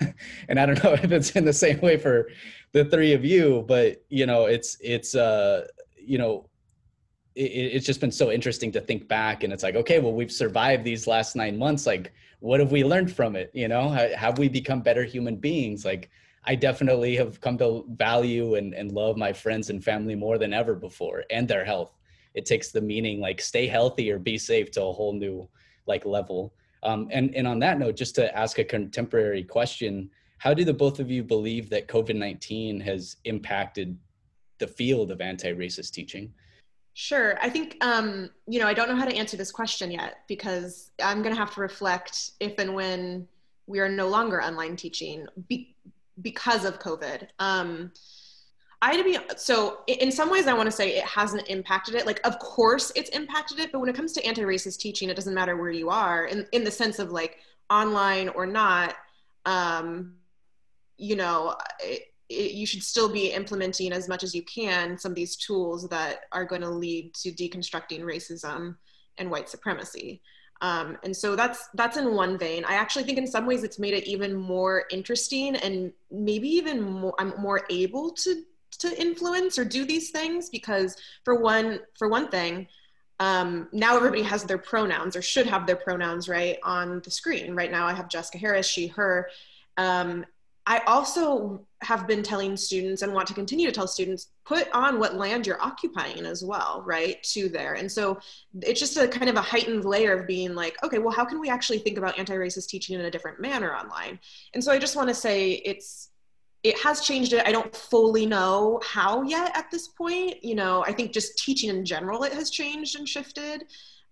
and 0.48 0.58
i 0.58 0.66
don't 0.66 0.82
know 0.82 0.92
if 1.02 1.12
it's 1.12 1.30
in 1.30 1.44
the 1.44 1.52
same 1.52 1.80
way 1.80 1.96
for 1.96 2.28
the 2.72 2.84
three 2.86 3.12
of 3.12 3.24
you 3.24 3.64
but 3.68 4.04
you 4.08 4.26
know 4.26 4.46
it's 4.46 4.76
it's 4.80 5.14
uh 5.14 5.66
you 5.96 6.18
know 6.18 6.48
it, 7.34 7.42
it's 7.74 7.86
just 7.86 8.00
been 8.00 8.12
so 8.12 8.30
interesting 8.30 8.72
to 8.72 8.80
think 8.80 9.08
back 9.08 9.44
and 9.44 9.52
it's 9.52 9.62
like 9.62 9.76
okay 9.76 9.98
well 9.98 10.12
we've 10.12 10.32
survived 10.32 10.84
these 10.84 11.06
last 11.06 11.36
nine 11.36 11.56
months. 11.56 11.86
Like 11.86 12.12
what 12.40 12.60
have 12.60 12.70
we 12.72 12.84
learned 12.84 13.12
from 13.12 13.36
it? 13.36 13.50
You 13.54 13.68
know 13.68 13.90
have 13.90 14.38
we 14.38 14.48
become 14.48 14.80
better 14.80 15.04
human 15.04 15.36
beings? 15.36 15.84
Like 15.84 16.10
i 16.44 16.54
definitely 16.54 17.16
have 17.16 17.40
come 17.40 17.58
to 17.58 17.84
value 17.96 18.54
and, 18.54 18.72
and 18.72 18.92
love 18.92 19.16
my 19.16 19.32
friends 19.32 19.70
and 19.70 19.82
family 19.82 20.14
more 20.14 20.38
than 20.38 20.52
ever 20.52 20.74
before 20.74 21.24
and 21.30 21.48
their 21.48 21.64
health 21.64 21.92
it 22.38 22.46
takes 22.46 22.70
the 22.70 22.80
meaning 22.80 23.20
like 23.20 23.40
stay 23.40 23.66
healthy 23.66 24.10
or 24.10 24.18
be 24.18 24.38
safe 24.38 24.70
to 24.70 24.82
a 24.82 24.92
whole 24.92 25.12
new 25.12 25.48
like 25.86 26.04
level 26.04 26.54
um, 26.82 27.08
and 27.10 27.34
and 27.34 27.46
on 27.46 27.58
that 27.58 27.78
note 27.78 27.96
just 27.96 28.14
to 28.14 28.24
ask 28.36 28.58
a 28.58 28.64
contemporary 28.64 29.44
question 29.44 30.08
how 30.38 30.54
do 30.54 30.64
the 30.64 30.72
both 30.72 31.00
of 31.00 31.10
you 31.10 31.22
believe 31.22 31.68
that 31.70 31.88
COVID 31.88 32.14
19 32.14 32.80
has 32.80 33.16
impacted 33.24 33.98
the 34.58 34.66
field 34.66 35.10
of 35.10 35.20
anti 35.20 35.52
racist 35.52 35.92
teaching? 35.92 36.32
Sure. 36.94 37.38
I 37.40 37.48
think, 37.48 37.76
um, 37.80 38.30
you 38.48 38.58
know, 38.58 38.66
I 38.66 38.74
don't 38.74 38.88
know 38.88 38.96
how 38.96 39.04
to 39.04 39.14
answer 39.14 39.36
this 39.36 39.52
question 39.52 39.90
yet 39.90 40.18
because 40.26 40.90
I'm 41.02 41.22
going 41.22 41.34
to 41.34 41.40
have 41.40 41.54
to 41.54 41.60
reflect 41.60 42.32
if 42.40 42.58
and 42.58 42.74
when 42.74 43.28
we 43.66 43.78
are 43.78 43.88
no 43.88 44.08
longer 44.08 44.42
online 44.42 44.74
teaching 44.74 45.26
be- 45.48 45.76
because 46.22 46.64
of 46.64 46.80
COVID. 46.80 47.28
Um, 47.38 47.92
I 48.80 48.96
to 48.96 49.02
be 49.02 49.18
so 49.36 49.80
in 49.88 50.12
some 50.12 50.30
ways 50.30 50.46
I 50.46 50.52
want 50.52 50.66
to 50.68 50.72
say 50.72 50.96
it 50.96 51.04
hasn't 51.04 51.48
impacted 51.48 51.94
it. 51.94 52.06
Like 52.06 52.20
of 52.24 52.38
course 52.38 52.92
it's 52.94 53.10
impacted 53.10 53.58
it, 53.58 53.72
but 53.72 53.80
when 53.80 53.88
it 53.88 53.96
comes 53.96 54.12
to 54.12 54.24
anti-racist 54.24 54.78
teaching, 54.78 55.10
it 55.10 55.16
doesn't 55.16 55.34
matter 55.34 55.56
where 55.56 55.70
you 55.70 55.90
are 55.90 56.26
in, 56.26 56.46
in 56.52 56.62
the 56.62 56.70
sense 56.70 56.98
of 56.98 57.10
like 57.10 57.38
online 57.70 58.28
or 58.30 58.46
not. 58.46 58.94
Um, 59.46 60.14
you 60.96 61.16
know, 61.16 61.56
it, 61.80 62.02
it, 62.28 62.52
you 62.52 62.66
should 62.66 62.82
still 62.82 63.08
be 63.08 63.32
implementing 63.32 63.92
as 63.92 64.08
much 64.08 64.22
as 64.22 64.34
you 64.34 64.42
can 64.42 64.98
some 64.98 65.12
of 65.12 65.16
these 65.16 65.36
tools 65.36 65.88
that 65.88 66.20
are 66.32 66.44
going 66.44 66.62
to 66.62 66.70
lead 66.70 67.14
to 67.14 67.32
deconstructing 67.32 68.02
racism 68.02 68.76
and 69.16 69.30
white 69.30 69.48
supremacy. 69.48 70.22
Um, 70.60 70.98
and 71.04 71.16
so 71.16 71.36
that's 71.36 71.68
that's 71.74 71.96
in 71.96 72.14
one 72.14 72.36
vein. 72.36 72.64
I 72.64 72.74
actually 72.74 73.04
think 73.04 73.18
in 73.18 73.26
some 73.26 73.46
ways 73.46 73.62
it's 73.62 73.78
made 73.78 73.94
it 73.94 74.08
even 74.08 74.34
more 74.34 74.84
interesting 74.90 75.56
and 75.56 75.92
maybe 76.10 76.48
even 76.48 76.80
more 76.80 77.14
I'm 77.18 77.32
more 77.40 77.62
able 77.70 78.10
to 78.12 78.42
to 78.78 79.00
influence 79.00 79.58
or 79.58 79.64
do 79.64 79.84
these 79.84 80.10
things 80.10 80.48
because 80.48 80.96
for 81.24 81.40
one 81.40 81.80
for 81.98 82.08
one 82.08 82.28
thing 82.28 82.66
um, 83.20 83.68
now 83.72 83.96
everybody 83.96 84.22
has 84.22 84.44
their 84.44 84.58
pronouns 84.58 85.16
or 85.16 85.22
should 85.22 85.46
have 85.46 85.66
their 85.66 85.76
pronouns 85.76 86.28
right 86.28 86.58
on 86.62 87.00
the 87.04 87.10
screen. 87.10 87.54
Right 87.54 87.70
now 87.70 87.86
i 87.86 87.92
have 87.92 88.08
jessica 88.08 88.38
harris 88.38 88.66
she 88.66 88.86
her. 88.88 89.28
Um, 89.76 90.24
i 90.66 90.78
also 90.86 91.64
have 91.80 92.08
been 92.08 92.22
telling 92.22 92.56
students 92.56 93.02
and 93.02 93.12
want 93.12 93.26
to 93.28 93.34
continue 93.34 93.66
to 93.66 93.72
tell 93.72 93.86
students 93.86 94.32
put 94.44 94.68
on 94.72 94.98
what 94.98 95.14
land 95.14 95.46
you're 95.46 95.62
occupying 95.62 96.26
as 96.26 96.44
well 96.44 96.82
right 96.86 97.22
to 97.22 97.48
there. 97.48 97.74
And 97.74 97.90
so 97.90 98.18
it's 98.62 98.80
just 98.80 98.96
a 98.96 99.06
kind 99.06 99.28
of 99.28 99.36
a 99.36 99.40
heightened 99.40 99.84
layer 99.84 100.18
of 100.18 100.26
being 100.26 100.54
like 100.54 100.76
okay 100.84 100.98
well 100.98 101.12
how 101.12 101.24
can 101.24 101.40
we 101.40 101.48
actually 101.48 101.78
think 101.78 101.98
about 101.98 102.18
anti-racist 102.18 102.68
teaching 102.68 102.98
in 102.98 103.06
a 103.06 103.10
different 103.10 103.40
manner 103.40 103.74
online? 103.74 104.20
And 104.54 104.62
so 104.62 104.70
i 104.70 104.78
just 104.78 104.94
want 104.96 105.08
to 105.08 105.14
say 105.14 105.52
it's 105.64 106.10
it 106.62 106.78
has 106.80 107.02
changed 107.02 107.32
it. 107.32 107.46
I 107.46 107.52
don't 107.52 107.74
fully 107.74 108.26
know 108.26 108.80
how 108.84 109.22
yet 109.22 109.56
at 109.56 109.70
this 109.70 109.88
point. 109.88 110.42
You 110.42 110.54
know 110.54 110.84
i 110.84 110.92
think 110.92 111.12
just 111.12 111.38
teaching 111.38 111.70
in 111.70 111.84
general 111.84 112.24
it 112.24 112.32
has 112.32 112.50
changed 112.50 112.98
and 112.98 113.08
shifted. 113.08 113.64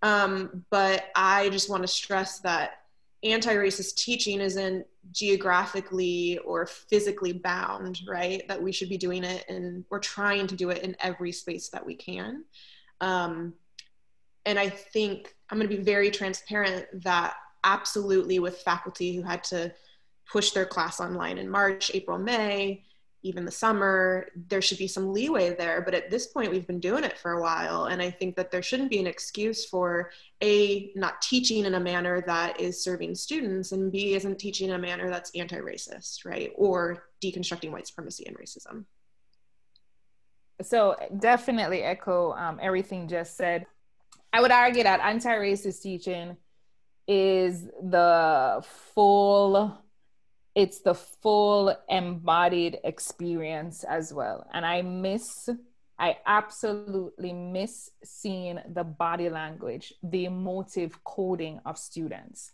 Um, 0.03 0.63
but 0.69 1.05
i 1.15 1.49
just 1.49 1.69
want 1.69 1.83
to 1.83 1.87
stress 1.87 2.39
that 2.39 2.81
anti-racist 3.23 3.95
teaching 3.95 4.39
isn't 4.39 4.85
geographically 5.11 6.37
or 6.39 6.67
physically 6.67 7.33
bound 7.33 7.99
right? 8.07 8.47
That 8.47 8.61
we 8.61 8.71
should 8.71 8.89
be 8.89 8.97
doing 8.97 9.23
it 9.23 9.43
and 9.49 9.83
we're 9.89 9.99
trying 9.99 10.47
to 10.47 10.55
do 10.55 10.69
it 10.69 10.83
in 10.83 10.95
every 10.99 11.31
space 11.31 11.69
that 11.69 11.85
we 11.85 11.95
can. 11.95 12.43
Um, 13.01 13.53
and 14.47 14.57
i 14.57 14.67
think 14.67 15.35
i'm 15.49 15.59
going 15.59 15.69
to 15.69 15.77
be 15.77 15.83
very 15.83 16.09
transparent 16.09 16.87
that 17.03 17.35
absolutely 17.63 18.39
with 18.39 18.57
faculty 18.59 19.15
who 19.15 19.21
had 19.21 19.43
to 19.43 19.71
push 20.31 20.51
their 20.51 20.65
class 20.65 20.99
online 20.99 21.37
in 21.37 21.49
march 21.49 21.91
april 21.93 22.17
may 22.17 22.83
even 23.23 23.45
the 23.45 23.51
summer, 23.51 24.27
there 24.47 24.61
should 24.61 24.77
be 24.77 24.87
some 24.87 25.11
leeway 25.11 25.55
there. 25.55 25.81
But 25.81 25.93
at 25.93 26.09
this 26.09 26.27
point, 26.27 26.51
we've 26.51 26.67
been 26.67 26.79
doing 26.79 27.03
it 27.03 27.17
for 27.17 27.31
a 27.31 27.41
while. 27.41 27.85
And 27.85 28.01
I 28.01 28.09
think 28.09 28.35
that 28.35 28.51
there 28.51 28.61
shouldn't 28.61 28.89
be 28.89 28.99
an 28.99 29.07
excuse 29.07 29.65
for 29.65 30.11
A, 30.41 30.91
not 30.95 31.21
teaching 31.21 31.65
in 31.65 31.73
a 31.73 31.79
manner 31.79 32.21
that 32.21 32.59
is 32.59 32.83
serving 32.83 33.15
students, 33.15 33.71
and 33.71 33.91
B, 33.91 34.13
isn't 34.13 34.39
teaching 34.39 34.69
in 34.69 34.75
a 34.75 34.79
manner 34.79 35.09
that's 35.09 35.31
anti 35.35 35.57
racist, 35.57 36.25
right? 36.25 36.51
Or 36.55 37.09
deconstructing 37.23 37.71
white 37.71 37.87
supremacy 37.87 38.25
and 38.27 38.37
racism. 38.37 38.85
So, 40.61 40.95
definitely 41.19 41.83
echo 41.83 42.33
um, 42.33 42.59
everything 42.61 43.07
just 43.07 43.35
said. 43.35 43.65
I 44.31 44.41
would 44.41 44.51
argue 44.51 44.83
that 44.83 44.99
anti 45.01 45.29
racist 45.29 45.81
teaching 45.81 46.37
is 47.07 47.63
the 47.81 48.63
full 48.93 49.81
it's 50.57 50.79
the 50.79 50.95
full 50.95 51.77
embodied 51.87 52.79
experience 52.83 53.83
as 53.83 54.11
well. 54.11 54.49
And 54.51 54.65
I 54.65 54.81
miss, 54.81 55.49
I 55.99 56.17
absolutely 56.25 57.31
miss 57.31 57.91
seeing 58.03 58.59
the 58.73 58.83
body 58.83 59.29
language, 59.29 59.93
the 60.01 60.25
emotive 60.25 61.03
coding 61.03 61.59
of 61.63 61.77
students. 61.77 62.53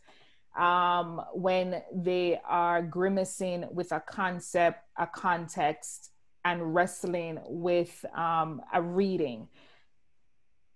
Um, 0.59 1.21
when 1.33 1.81
they 1.95 2.41
are 2.45 2.81
grimacing 2.81 3.67
with 3.71 3.93
a 3.93 4.01
concept, 4.01 4.79
a 4.97 5.07
context, 5.07 6.11
and 6.43 6.75
wrestling 6.75 7.39
with 7.45 8.03
um, 8.13 8.61
a 8.73 8.81
reading. 8.81 9.47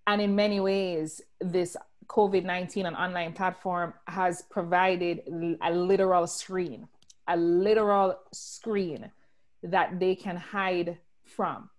And 0.08 0.22
in 0.22 0.34
many 0.34 0.62
ways, 0.62 1.22
this 1.42 1.76
COVID 2.08 2.46
19 2.46 2.86
and 2.86 2.96
online 2.96 3.34
platform 3.34 3.94
has 4.08 4.44
provided 4.44 5.24
a 5.62 5.72
literal 5.74 6.26
screen 6.26 6.88
a 7.28 7.38
literal 7.38 8.18
screen 8.32 9.12
that 9.64 10.00
they 10.00 10.16
can 10.16 10.38
hide 10.38 10.98
from 11.24 11.70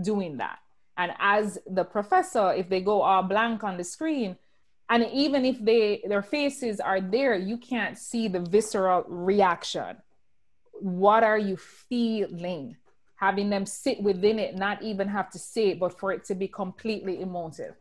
doing 0.00 0.36
that. 0.38 0.58
And 0.96 1.12
as 1.18 1.58
the 1.66 1.84
professor, 1.84 2.52
if 2.52 2.68
they 2.68 2.80
go 2.80 3.02
all 3.02 3.22
blank 3.22 3.64
on 3.64 3.76
the 3.76 3.84
screen, 3.84 4.36
and 4.88 5.06
even 5.12 5.44
if 5.44 5.62
they 5.64 6.02
their 6.06 6.22
faces 6.22 6.78
are 6.78 7.00
there, 7.00 7.34
you 7.34 7.56
can't 7.56 7.96
see 7.96 8.28
the 8.28 8.40
visceral 8.40 9.04
reaction. 9.08 9.96
What 10.72 11.24
are 11.24 11.38
you 11.38 11.56
feeling? 11.56 12.76
Having 13.16 13.50
them 13.50 13.66
sit 13.66 14.02
within 14.02 14.38
it, 14.38 14.56
not 14.56 14.82
even 14.82 15.08
have 15.08 15.30
to 15.30 15.38
say 15.38 15.68
it, 15.68 15.80
but 15.80 15.98
for 15.98 16.12
it 16.12 16.24
to 16.24 16.34
be 16.34 16.48
completely 16.48 17.20
emotive. 17.20 17.74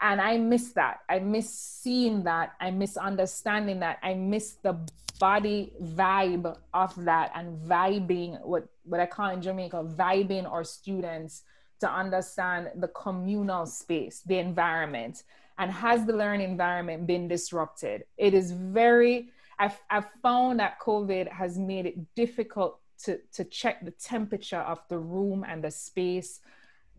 And 0.00 0.20
I 0.20 0.36
miss 0.36 0.72
that. 0.72 1.00
I 1.08 1.20
miss 1.20 1.50
seeing 1.50 2.24
that. 2.24 2.52
I 2.60 2.70
miss 2.70 2.96
understanding 2.96 3.80
that. 3.80 3.98
I 4.02 4.14
miss 4.14 4.52
the 4.62 4.78
body 5.24 5.72
vibe 5.82 6.46
of 6.74 6.92
that 7.08 7.32
and 7.34 7.48
vibing 7.72 8.32
what 8.44 8.64
what 8.90 9.00
I 9.00 9.06
call 9.06 9.30
in 9.30 9.40
Jamaica 9.40 9.78
vibing 10.04 10.46
our 10.54 10.64
students 10.78 11.34
to 11.80 11.88
understand 11.90 12.62
the 12.82 12.88
communal 12.88 13.64
space, 13.64 14.16
the 14.26 14.38
environment, 14.38 15.22
and 15.58 15.70
has 15.70 16.04
the 16.04 16.12
learning 16.12 16.50
environment 16.50 17.06
been 17.06 17.26
disrupted? 17.36 18.04
It 18.18 18.34
is 18.34 18.52
very. 18.52 19.30
I've, 19.58 19.78
I've 19.88 20.10
found 20.20 20.58
that 20.60 20.80
COVID 20.80 21.26
has 21.40 21.52
made 21.58 21.86
it 21.86 21.96
difficult 22.14 22.72
to 23.04 23.18
to 23.36 23.42
check 23.44 23.76
the 23.88 23.92
temperature 23.92 24.64
of 24.72 24.78
the 24.90 24.98
room 24.98 25.44
and 25.48 25.64
the 25.64 25.70
space 25.70 26.40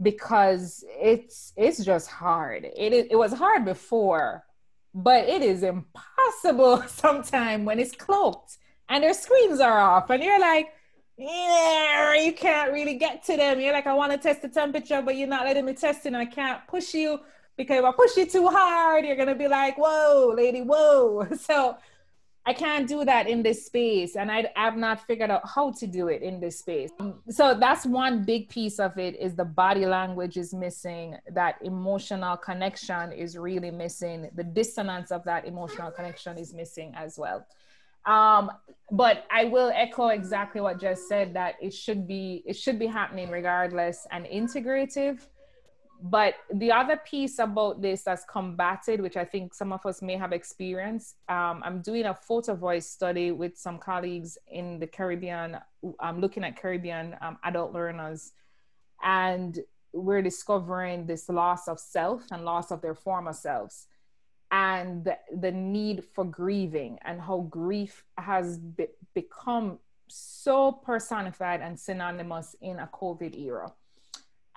because 0.01 0.83
it's 1.11 1.53
it's 1.55 1.81
just 1.91 2.07
hard. 2.09 2.61
It 2.85 2.91
it 3.13 3.17
was 3.23 3.33
hard 3.33 3.65
before 3.65 4.45
but 4.95 5.27
it 5.27 5.41
is 5.41 5.61
impossible 5.61 6.81
sometimes 6.87 7.65
when 7.65 7.79
it's 7.79 7.91
cloaked 7.91 8.57
and 8.87 9.03
their 9.03 9.13
screens 9.13 9.59
are 9.59 9.77
off. 9.77 10.09
And 10.09 10.23
you're 10.23 10.39
like 10.39 10.69
yeah 11.17 12.13
you 12.15 12.33
can't 12.33 12.71
really 12.73 12.95
get 12.95 13.23
to 13.25 13.35
them. 13.37 13.59
You're 13.59 13.73
like 13.73 13.87
i 13.87 13.93
want 13.93 14.13
to 14.13 14.17
test 14.17 14.41
the 14.41 14.49
temperature 14.49 15.01
but 15.01 15.15
you're 15.17 15.27
not 15.27 15.45
letting 15.45 15.65
me 15.65 15.73
test 15.73 16.05
it 16.05 16.07
and 16.07 16.17
i 16.17 16.25
can't 16.25 16.65
push 16.67 16.93
you. 16.93 17.19
Because 17.57 17.79
if 17.79 17.85
i 17.85 17.91
push 17.91 18.15
you 18.17 18.25
too 18.25 18.47
hard 18.47 19.05
you're 19.05 19.17
gonna 19.17 19.35
be 19.35 19.47
like 19.49 19.77
whoa 19.77 20.33
lady 20.35 20.61
whoa 20.61 21.27
so 21.39 21.77
I 22.47 22.53
can't 22.53 22.87
do 22.87 23.03
that 23.05 23.27
in 23.27 23.41
this 23.41 23.65
space, 23.65 24.15
and 24.15 24.31
I 24.31 24.51
have 24.55 24.77
not 24.77 25.05
figured 25.07 25.31
out 25.31 25.41
how 25.47 25.71
to 25.71 25.87
do 25.87 26.09
it 26.09 26.21
in 26.21 26.39
this 26.39 26.59
space. 26.59 26.91
So 27.29 27.55
that's 27.55 27.87
one 27.87 28.23
big 28.23 28.49
piece 28.49 28.79
of 28.79 28.97
it: 28.99 29.19
is 29.19 29.35
the 29.35 29.45
body 29.45 29.85
language 29.85 30.37
is 30.37 30.53
missing, 30.53 31.17
that 31.31 31.55
emotional 31.61 32.37
connection 32.37 33.11
is 33.11 33.35
really 33.37 33.71
missing, 33.71 34.29
the 34.35 34.43
dissonance 34.43 35.11
of 35.11 35.23
that 35.23 35.45
emotional 35.45 35.89
connection 35.89 36.37
is 36.37 36.53
missing 36.53 36.93
as 36.95 37.17
well. 37.17 37.45
Um, 38.05 38.51
but 38.91 39.25
I 39.31 39.45
will 39.45 39.71
echo 39.73 40.09
exactly 40.09 40.61
what 40.61 40.79
Jess 40.79 41.07
said 41.07 41.33
that 41.33 41.55
it 41.59 41.73
should 41.73 42.07
be 42.07 42.43
it 42.45 42.55
should 42.55 42.77
be 42.77 42.85
happening 42.85 43.31
regardless 43.31 44.05
and 44.11 44.25
integrative 44.25 45.25
but 46.01 46.35
the 46.53 46.71
other 46.71 46.97
piece 46.97 47.39
about 47.39 47.81
this 47.81 48.03
that's 48.03 48.25
combated, 48.25 49.01
which 49.01 49.17
I 49.17 49.25
think 49.25 49.53
some 49.53 49.71
of 49.71 49.85
us 49.85 50.01
may 50.01 50.17
have 50.17 50.33
experienced, 50.33 51.15
um, 51.29 51.61
I'm 51.63 51.81
doing 51.81 52.05
a 52.05 52.13
photo 52.13 52.53
voice 52.55 52.89
study 52.89 53.31
with 53.31 53.57
some 53.57 53.77
colleagues 53.77 54.37
in 54.47 54.79
the 54.79 54.87
Caribbean. 54.87 55.57
I'm 55.99 56.19
looking 56.19 56.43
at 56.43 56.59
Caribbean 56.59 57.15
um, 57.21 57.37
adult 57.43 57.73
learners, 57.73 58.33
and 59.03 59.57
we're 59.93 60.21
discovering 60.21 61.05
this 61.05 61.29
loss 61.29 61.67
of 61.67 61.79
self 61.79 62.23
and 62.31 62.43
loss 62.43 62.71
of 62.71 62.81
their 62.81 62.95
former 62.95 63.33
selves, 63.33 63.87
and 64.51 65.05
the, 65.05 65.17
the 65.39 65.51
need 65.51 66.03
for 66.13 66.25
grieving, 66.25 66.99
and 67.05 67.21
how 67.21 67.47
grief 67.49 68.03
has 68.17 68.57
be- 68.57 68.87
become 69.13 69.79
so 70.07 70.71
personified 70.71 71.61
and 71.61 71.79
synonymous 71.79 72.55
in 72.61 72.79
a 72.79 72.87
COVID 72.93 73.39
era 73.39 73.71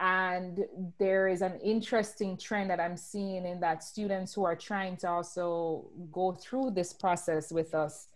and 0.00 0.64
there 0.98 1.26
is 1.28 1.42
an 1.42 1.58
interesting 1.60 2.36
trend 2.36 2.70
that 2.70 2.80
i'm 2.80 2.96
seeing 2.96 3.44
in 3.44 3.58
that 3.60 3.82
students 3.82 4.32
who 4.32 4.44
are 4.44 4.56
trying 4.56 4.96
to 4.96 5.08
also 5.08 5.84
go 6.12 6.32
through 6.32 6.70
this 6.70 6.92
process 6.92 7.50
with 7.50 7.74
us 7.74 8.08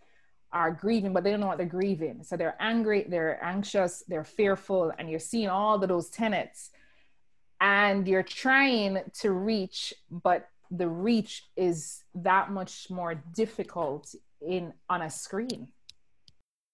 are 0.53 0.71
grieving 0.71 1.11
but 1.11 1.23
they 1.23 1.31
don't 1.31 1.39
know 1.39 1.47
what 1.47 1.57
they're 1.57 1.65
grieving. 1.65 2.23
So 2.23 2.37
they're 2.37 2.55
angry 2.59 3.05
they're 3.09 3.43
anxious 3.43 4.03
they're 4.07 4.23
fearful 4.23 4.93
and 4.97 5.09
you're 5.09 5.19
seeing 5.19 5.49
all 5.49 5.81
of 5.81 5.89
those 5.89 6.09
tenets. 6.09 6.69
And 7.59 8.07
you're 8.07 8.23
trying 8.23 8.99
to 9.21 9.31
reach 9.31 9.93
but 10.09 10.49
the 10.69 10.87
reach 10.87 11.45
is 11.55 12.03
that 12.15 12.51
much 12.51 12.89
more 12.89 13.15
difficult 13.35 14.13
in 14.41 14.73
on 14.89 15.01
a 15.01 15.09
screen 15.09 15.69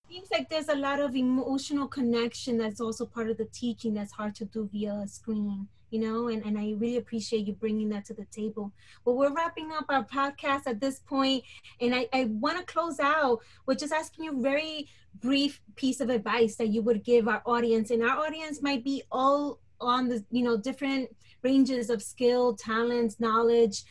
seems 0.10 0.30
like 0.32 0.50
there's 0.50 0.70
a 0.70 0.76
lot 0.76 1.00
of 1.00 1.16
emotional 1.16 1.88
connection 1.88 2.58
that's 2.58 2.82
also 2.82 3.06
part 3.06 3.30
of 3.30 3.38
the 3.38 3.46
teaching 3.46 3.94
that's 3.94 4.12
hard 4.12 4.34
to 4.36 4.46
do 4.46 4.68
via 4.72 4.94
a 5.04 5.08
screen 5.08 5.68
you 5.92 6.00
know 6.00 6.28
and, 6.28 6.44
and 6.46 6.58
i 6.58 6.74
really 6.78 6.98
appreciate 6.98 7.46
you 7.46 7.54
bringing 7.54 7.90
that 7.90 8.06
to 8.06 8.14
the 8.14 8.26
table. 8.26 8.72
Well 9.06 9.16
we're 9.16 9.34
wrapping 9.34 9.72
up 9.72 9.86
our 9.90 10.04
podcast 10.04 10.64
at 10.66 10.80
this 10.80 11.00
point 11.00 11.44
and 11.80 11.94
i, 11.94 12.08
I 12.14 12.26
want 12.26 12.58
to 12.58 12.74
close 12.74 13.00
out 13.00 13.40
with 13.66 13.80
just 13.80 13.94
asking 13.94 14.26
you 14.26 14.38
a 14.38 14.42
very 14.42 14.88
brief 15.22 15.62
piece 15.76 16.00
of 16.00 16.10
advice 16.10 16.56
that 16.56 16.70
you 16.70 16.82
would 16.82 17.04
give 17.04 17.28
our 17.28 17.42
audience 17.46 17.92
and 17.92 18.04
our 18.04 18.18
audience 18.18 18.62
might 18.62 18.84
be 18.84 19.04
all 19.12 19.60
on 19.82 20.10
the 20.10 20.24
you 20.32 20.44
know 20.44 20.58
different 20.58 21.10
ranges 21.42 21.90
of 21.90 22.02
skill 22.02 22.56
talents 22.56 23.20
knowledge. 23.20 23.84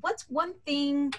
What's 0.00 0.24
one 0.28 0.54
thing 0.64 1.12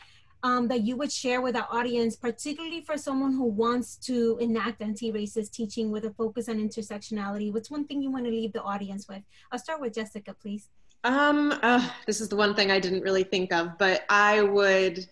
um, 0.43 0.67
that 0.67 0.81
you 0.81 0.95
would 0.95 1.11
share 1.11 1.41
with 1.41 1.55
our 1.55 1.67
audience, 1.71 2.15
particularly 2.15 2.81
for 2.81 2.97
someone 2.97 3.33
who 3.33 3.45
wants 3.45 3.95
to 3.97 4.37
enact 4.39 4.81
anti-racist 4.81 5.51
teaching 5.51 5.91
with 5.91 6.05
a 6.05 6.11
focus 6.11 6.47
on 6.49 6.57
intersectionality? 6.57 7.51
What's 7.51 7.71
one 7.71 7.85
thing 7.85 8.01
you 8.01 8.11
want 8.11 8.25
to 8.25 8.31
leave 8.31 8.53
the 8.53 8.61
audience 8.61 9.07
with? 9.07 9.23
I'll 9.51 9.59
start 9.59 9.81
with 9.81 9.93
Jessica, 9.93 10.35
please. 10.39 10.69
Um, 11.03 11.57
uh, 11.63 11.87
this 12.05 12.21
is 12.21 12.29
the 12.29 12.35
one 12.35 12.53
thing 12.53 12.71
I 12.71 12.79
didn't 12.79 13.01
really 13.01 13.23
think 13.23 13.53
of, 13.53 13.77
but 13.77 14.03
I 14.09 14.41
would, 14.41 15.07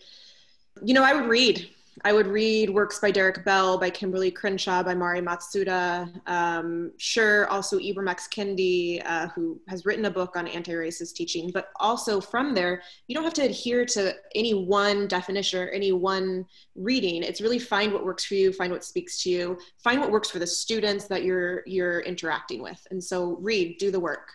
you 0.83 0.93
know, 0.93 1.03
I 1.03 1.13
would 1.13 1.29
read. 1.29 1.69
I 2.05 2.13
would 2.13 2.27
read 2.27 2.69
works 2.69 2.99
by 2.99 3.09
Derek 3.09 3.43
Bell, 3.43 3.79
by 3.79 3.89
Kimberlé 3.89 4.33
Crenshaw, 4.33 4.83
by 4.83 4.93
Mari 4.93 5.21
Matsuda. 5.21 6.07
Um, 6.27 6.91
sure, 6.97 7.47
also 7.47 7.79
Ibram 7.79 8.07
X. 8.07 8.27
Kendi, 8.27 9.01
uh, 9.03 9.29
who 9.29 9.59
has 9.67 9.85
written 9.85 10.05
a 10.05 10.11
book 10.11 10.37
on 10.37 10.47
anti-racist 10.47 11.15
teaching. 11.15 11.49
But 11.51 11.69
also 11.79 12.21
from 12.21 12.53
there, 12.53 12.83
you 13.07 13.15
don't 13.15 13.23
have 13.23 13.33
to 13.33 13.45
adhere 13.45 13.85
to 13.87 14.13
any 14.35 14.53
one 14.53 15.07
definition 15.07 15.63
or 15.63 15.69
any 15.69 15.93
one 15.93 16.45
reading. 16.75 17.23
It's 17.23 17.41
really 17.41 17.57
find 17.57 17.91
what 17.91 18.05
works 18.05 18.23
for 18.23 18.35
you, 18.35 18.53
find 18.53 18.71
what 18.71 18.83
speaks 18.83 19.23
to 19.23 19.31
you, 19.31 19.57
find 19.83 19.99
what 19.99 20.11
works 20.11 20.29
for 20.29 20.37
the 20.37 20.45
students 20.45 21.05
that 21.05 21.23
you're 21.23 21.63
you're 21.65 22.01
interacting 22.01 22.61
with. 22.61 22.85
And 22.91 23.03
so 23.03 23.37
read, 23.41 23.79
do 23.79 23.89
the 23.89 23.99
work. 23.99 24.29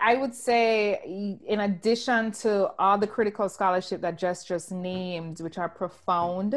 I 0.00 0.16
would 0.16 0.34
say, 0.34 1.00
in 1.46 1.60
addition 1.60 2.32
to 2.32 2.72
all 2.80 2.98
the 2.98 3.06
critical 3.06 3.48
scholarship 3.48 4.00
that 4.00 4.18
Jess 4.18 4.42
just 4.42 4.72
named, 4.72 5.38
which 5.38 5.56
are 5.56 5.68
profound 5.68 6.56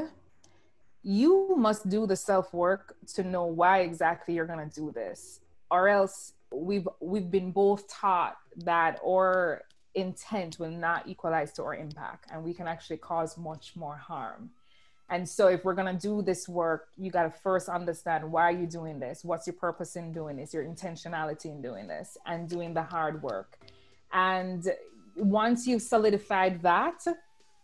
you 1.05 1.53
must 1.55 1.87
do 1.87 2.07
the 2.07 2.15
self 2.15 2.51
work 2.51 2.95
to 3.13 3.23
know 3.23 3.45
why 3.45 3.81
exactly 3.81 4.33
you're 4.33 4.47
going 4.47 4.67
to 4.67 4.75
do 4.75 4.91
this. 4.91 5.39
Or 5.69 5.87
else 5.87 6.33
we've 6.51 6.87
we've 6.99 7.29
been 7.29 7.51
both 7.51 7.87
taught 7.87 8.37
that 8.57 8.99
our 9.05 9.61
intent 9.93 10.57
will 10.59 10.71
not 10.71 11.07
equalize 11.07 11.53
to 11.53 11.63
our 11.63 11.75
impact 11.75 12.29
and 12.31 12.43
we 12.43 12.53
can 12.53 12.67
actually 12.67 12.97
cause 12.97 13.37
much 13.37 13.75
more 13.75 13.95
harm. 13.95 14.49
And 15.07 15.29
so 15.29 15.47
if 15.47 15.63
we're 15.63 15.75
going 15.75 15.95
to 15.95 16.01
do 16.01 16.23
this 16.23 16.49
work 16.49 16.87
you 16.97 17.11
got 17.11 17.23
to 17.23 17.29
first 17.29 17.69
understand 17.69 18.31
why 18.31 18.41
are 18.41 18.51
you 18.51 18.65
doing 18.65 18.99
this 18.99 19.23
what's 19.23 19.45
your 19.45 19.53
purpose 19.53 19.95
in 19.95 20.11
doing 20.11 20.37
this 20.37 20.55
your 20.55 20.63
intentionality 20.63 21.45
in 21.45 21.61
doing 21.61 21.87
this 21.87 22.17
and 22.25 22.49
doing 22.49 22.73
the 22.73 22.81
hard 22.81 23.21
work. 23.21 23.59
And 24.11 24.67
once 25.15 25.67
you've 25.67 25.83
solidified 25.83 26.63
that 26.63 27.05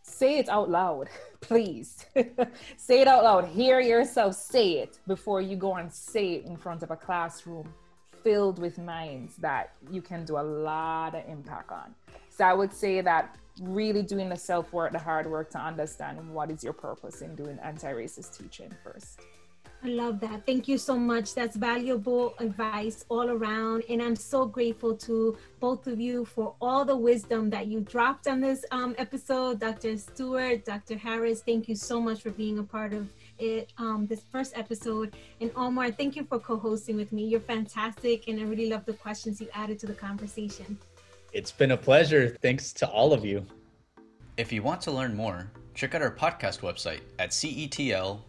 say 0.01 0.39
it 0.39 0.49
out 0.49 0.69
loud, 0.69 1.09
please. 1.41 2.05
say 2.77 3.01
it 3.01 3.07
out 3.07 3.23
loud. 3.23 3.45
Hear 3.45 3.79
yourself 3.79 4.35
say 4.35 4.79
it 4.79 4.99
before 5.07 5.41
you 5.41 5.55
go 5.55 5.75
and 5.75 5.91
say 5.91 6.33
it 6.33 6.45
in 6.45 6.57
front 6.57 6.83
of 6.83 6.91
a 6.91 6.95
classroom 6.95 7.73
filled 8.23 8.59
with 8.59 8.77
minds 8.77 9.35
that 9.37 9.73
you 9.89 10.01
can 10.01 10.25
do 10.25 10.37
a 10.37 10.41
lot 10.43 11.15
of 11.15 11.23
impact 11.27 11.71
on. 11.71 11.95
So 12.29 12.45
I 12.45 12.53
would 12.53 12.73
say 12.73 13.01
that 13.01 13.35
really 13.61 14.03
doing 14.03 14.29
the 14.29 14.35
self 14.35 14.71
work, 14.73 14.91
the 14.91 14.99
hard 14.99 15.29
work 15.29 15.49
to 15.51 15.59
understand 15.59 16.33
what 16.33 16.49
is 16.51 16.63
your 16.63 16.73
purpose 16.73 17.21
in 17.21 17.35
doing 17.35 17.57
anti 17.63 17.91
racist 17.91 18.37
teaching 18.37 18.71
first. 18.83 19.21
I 19.83 19.87
love 19.87 20.19
that. 20.19 20.45
Thank 20.45 20.67
you 20.67 20.77
so 20.77 20.95
much. 20.95 21.33
That's 21.33 21.55
valuable 21.55 22.35
advice 22.37 23.03
all 23.09 23.27
around. 23.27 23.83
And 23.89 23.99
I'm 23.99 24.15
so 24.15 24.45
grateful 24.45 24.95
to 24.97 25.35
both 25.59 25.87
of 25.87 25.99
you 25.99 26.23
for 26.23 26.53
all 26.61 26.85
the 26.85 26.95
wisdom 26.95 27.49
that 27.49 27.65
you 27.65 27.79
dropped 27.79 28.27
on 28.27 28.41
this 28.41 28.63
um, 28.69 28.93
episode. 28.99 29.59
Dr. 29.59 29.97
Stewart, 29.97 30.65
Dr. 30.65 30.97
Harris, 30.97 31.41
thank 31.41 31.67
you 31.67 31.75
so 31.75 31.99
much 31.99 32.21
for 32.21 32.29
being 32.29 32.59
a 32.59 32.63
part 32.63 32.93
of 32.93 33.11
it, 33.39 33.73
um, 33.79 34.05
this 34.05 34.21
first 34.31 34.55
episode. 34.55 35.15
And 35.39 35.51
Omar, 35.55 35.89
thank 35.89 36.15
you 36.15 36.25
for 36.25 36.37
co 36.37 36.57
hosting 36.57 36.95
with 36.95 37.11
me. 37.11 37.25
You're 37.25 37.39
fantastic. 37.39 38.27
And 38.27 38.39
I 38.39 38.43
really 38.43 38.69
love 38.69 38.85
the 38.85 38.93
questions 38.93 39.41
you 39.41 39.47
added 39.51 39.79
to 39.79 39.87
the 39.87 39.95
conversation. 39.95 40.77
It's 41.33 41.51
been 41.51 41.71
a 41.71 41.77
pleasure. 41.77 42.37
Thanks 42.41 42.71
to 42.73 42.87
all 42.87 43.13
of 43.13 43.25
you. 43.25 43.47
If 44.37 44.51
you 44.51 44.61
want 44.61 44.81
to 44.81 44.91
learn 44.91 45.15
more, 45.15 45.51
check 45.73 45.95
out 45.95 46.01
our 46.01 46.11
podcast 46.15 46.59
website 46.61 47.01
at 47.19 47.31
cetl.uconn.edu. 47.31 48.19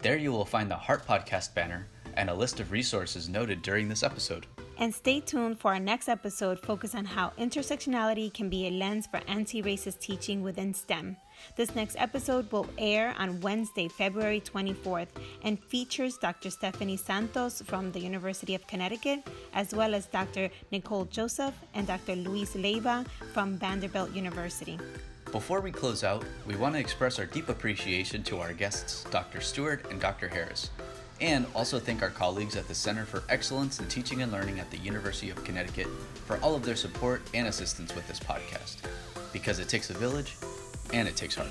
There 0.00 0.16
you 0.16 0.30
will 0.30 0.44
find 0.44 0.70
the 0.70 0.76
Heart 0.76 1.06
Podcast 1.06 1.54
banner 1.54 1.86
and 2.14 2.30
a 2.30 2.34
list 2.34 2.60
of 2.60 2.72
resources 2.72 3.28
noted 3.28 3.62
during 3.62 3.88
this 3.88 4.02
episode. 4.02 4.46
And 4.78 4.94
stay 4.94 5.20
tuned 5.20 5.58
for 5.58 5.72
our 5.72 5.80
next 5.80 6.08
episode 6.08 6.60
focused 6.60 6.94
on 6.94 7.06
how 7.06 7.32
intersectionality 7.38 8.32
can 8.32 8.50
be 8.50 8.66
a 8.66 8.70
lens 8.70 9.06
for 9.06 9.20
anti 9.26 9.62
racist 9.62 10.00
teaching 10.00 10.42
within 10.42 10.74
STEM. 10.74 11.16
This 11.54 11.74
next 11.74 11.96
episode 11.98 12.50
will 12.50 12.66
air 12.76 13.14
on 13.18 13.40
Wednesday, 13.40 13.88
February 13.88 14.40
24th, 14.40 15.08
and 15.42 15.62
features 15.62 16.16
Dr. 16.18 16.50
Stephanie 16.50 16.96
Santos 16.96 17.62
from 17.62 17.92
the 17.92 18.00
University 18.00 18.54
of 18.54 18.66
Connecticut, 18.66 19.26
as 19.54 19.72
well 19.72 19.94
as 19.94 20.06
Dr. 20.06 20.50
Nicole 20.72 21.04
Joseph 21.04 21.54
and 21.74 21.86
Dr. 21.86 22.16
Luis 22.16 22.54
Leyva 22.54 23.06
from 23.32 23.56
Vanderbilt 23.56 24.12
University. 24.12 24.78
Before 25.32 25.60
we 25.60 25.70
close 25.70 26.04
out, 26.04 26.24
we 26.46 26.56
want 26.56 26.74
to 26.74 26.80
express 26.80 27.18
our 27.18 27.26
deep 27.26 27.48
appreciation 27.48 28.22
to 28.24 28.38
our 28.38 28.52
guests, 28.52 29.04
Dr. 29.10 29.40
Stewart 29.40 29.84
and 29.90 30.00
Dr. 30.00 30.28
Harris, 30.28 30.70
and 31.20 31.46
also 31.54 31.78
thank 31.78 32.02
our 32.02 32.10
colleagues 32.10 32.56
at 32.56 32.68
the 32.68 32.74
Center 32.74 33.04
for 33.04 33.22
Excellence 33.28 33.80
in 33.80 33.88
Teaching 33.88 34.22
and 34.22 34.30
Learning 34.30 34.60
at 34.60 34.70
the 34.70 34.78
University 34.78 35.30
of 35.30 35.42
Connecticut 35.44 35.88
for 36.26 36.38
all 36.38 36.54
of 36.54 36.64
their 36.64 36.76
support 36.76 37.22
and 37.34 37.48
assistance 37.48 37.94
with 37.94 38.06
this 38.06 38.20
podcast. 38.20 38.76
Because 39.32 39.58
it 39.58 39.68
takes 39.68 39.90
a 39.90 39.94
village, 39.94 40.36
and 40.92 41.08
it 41.08 41.16
takes 41.16 41.34
heart. 41.34 41.48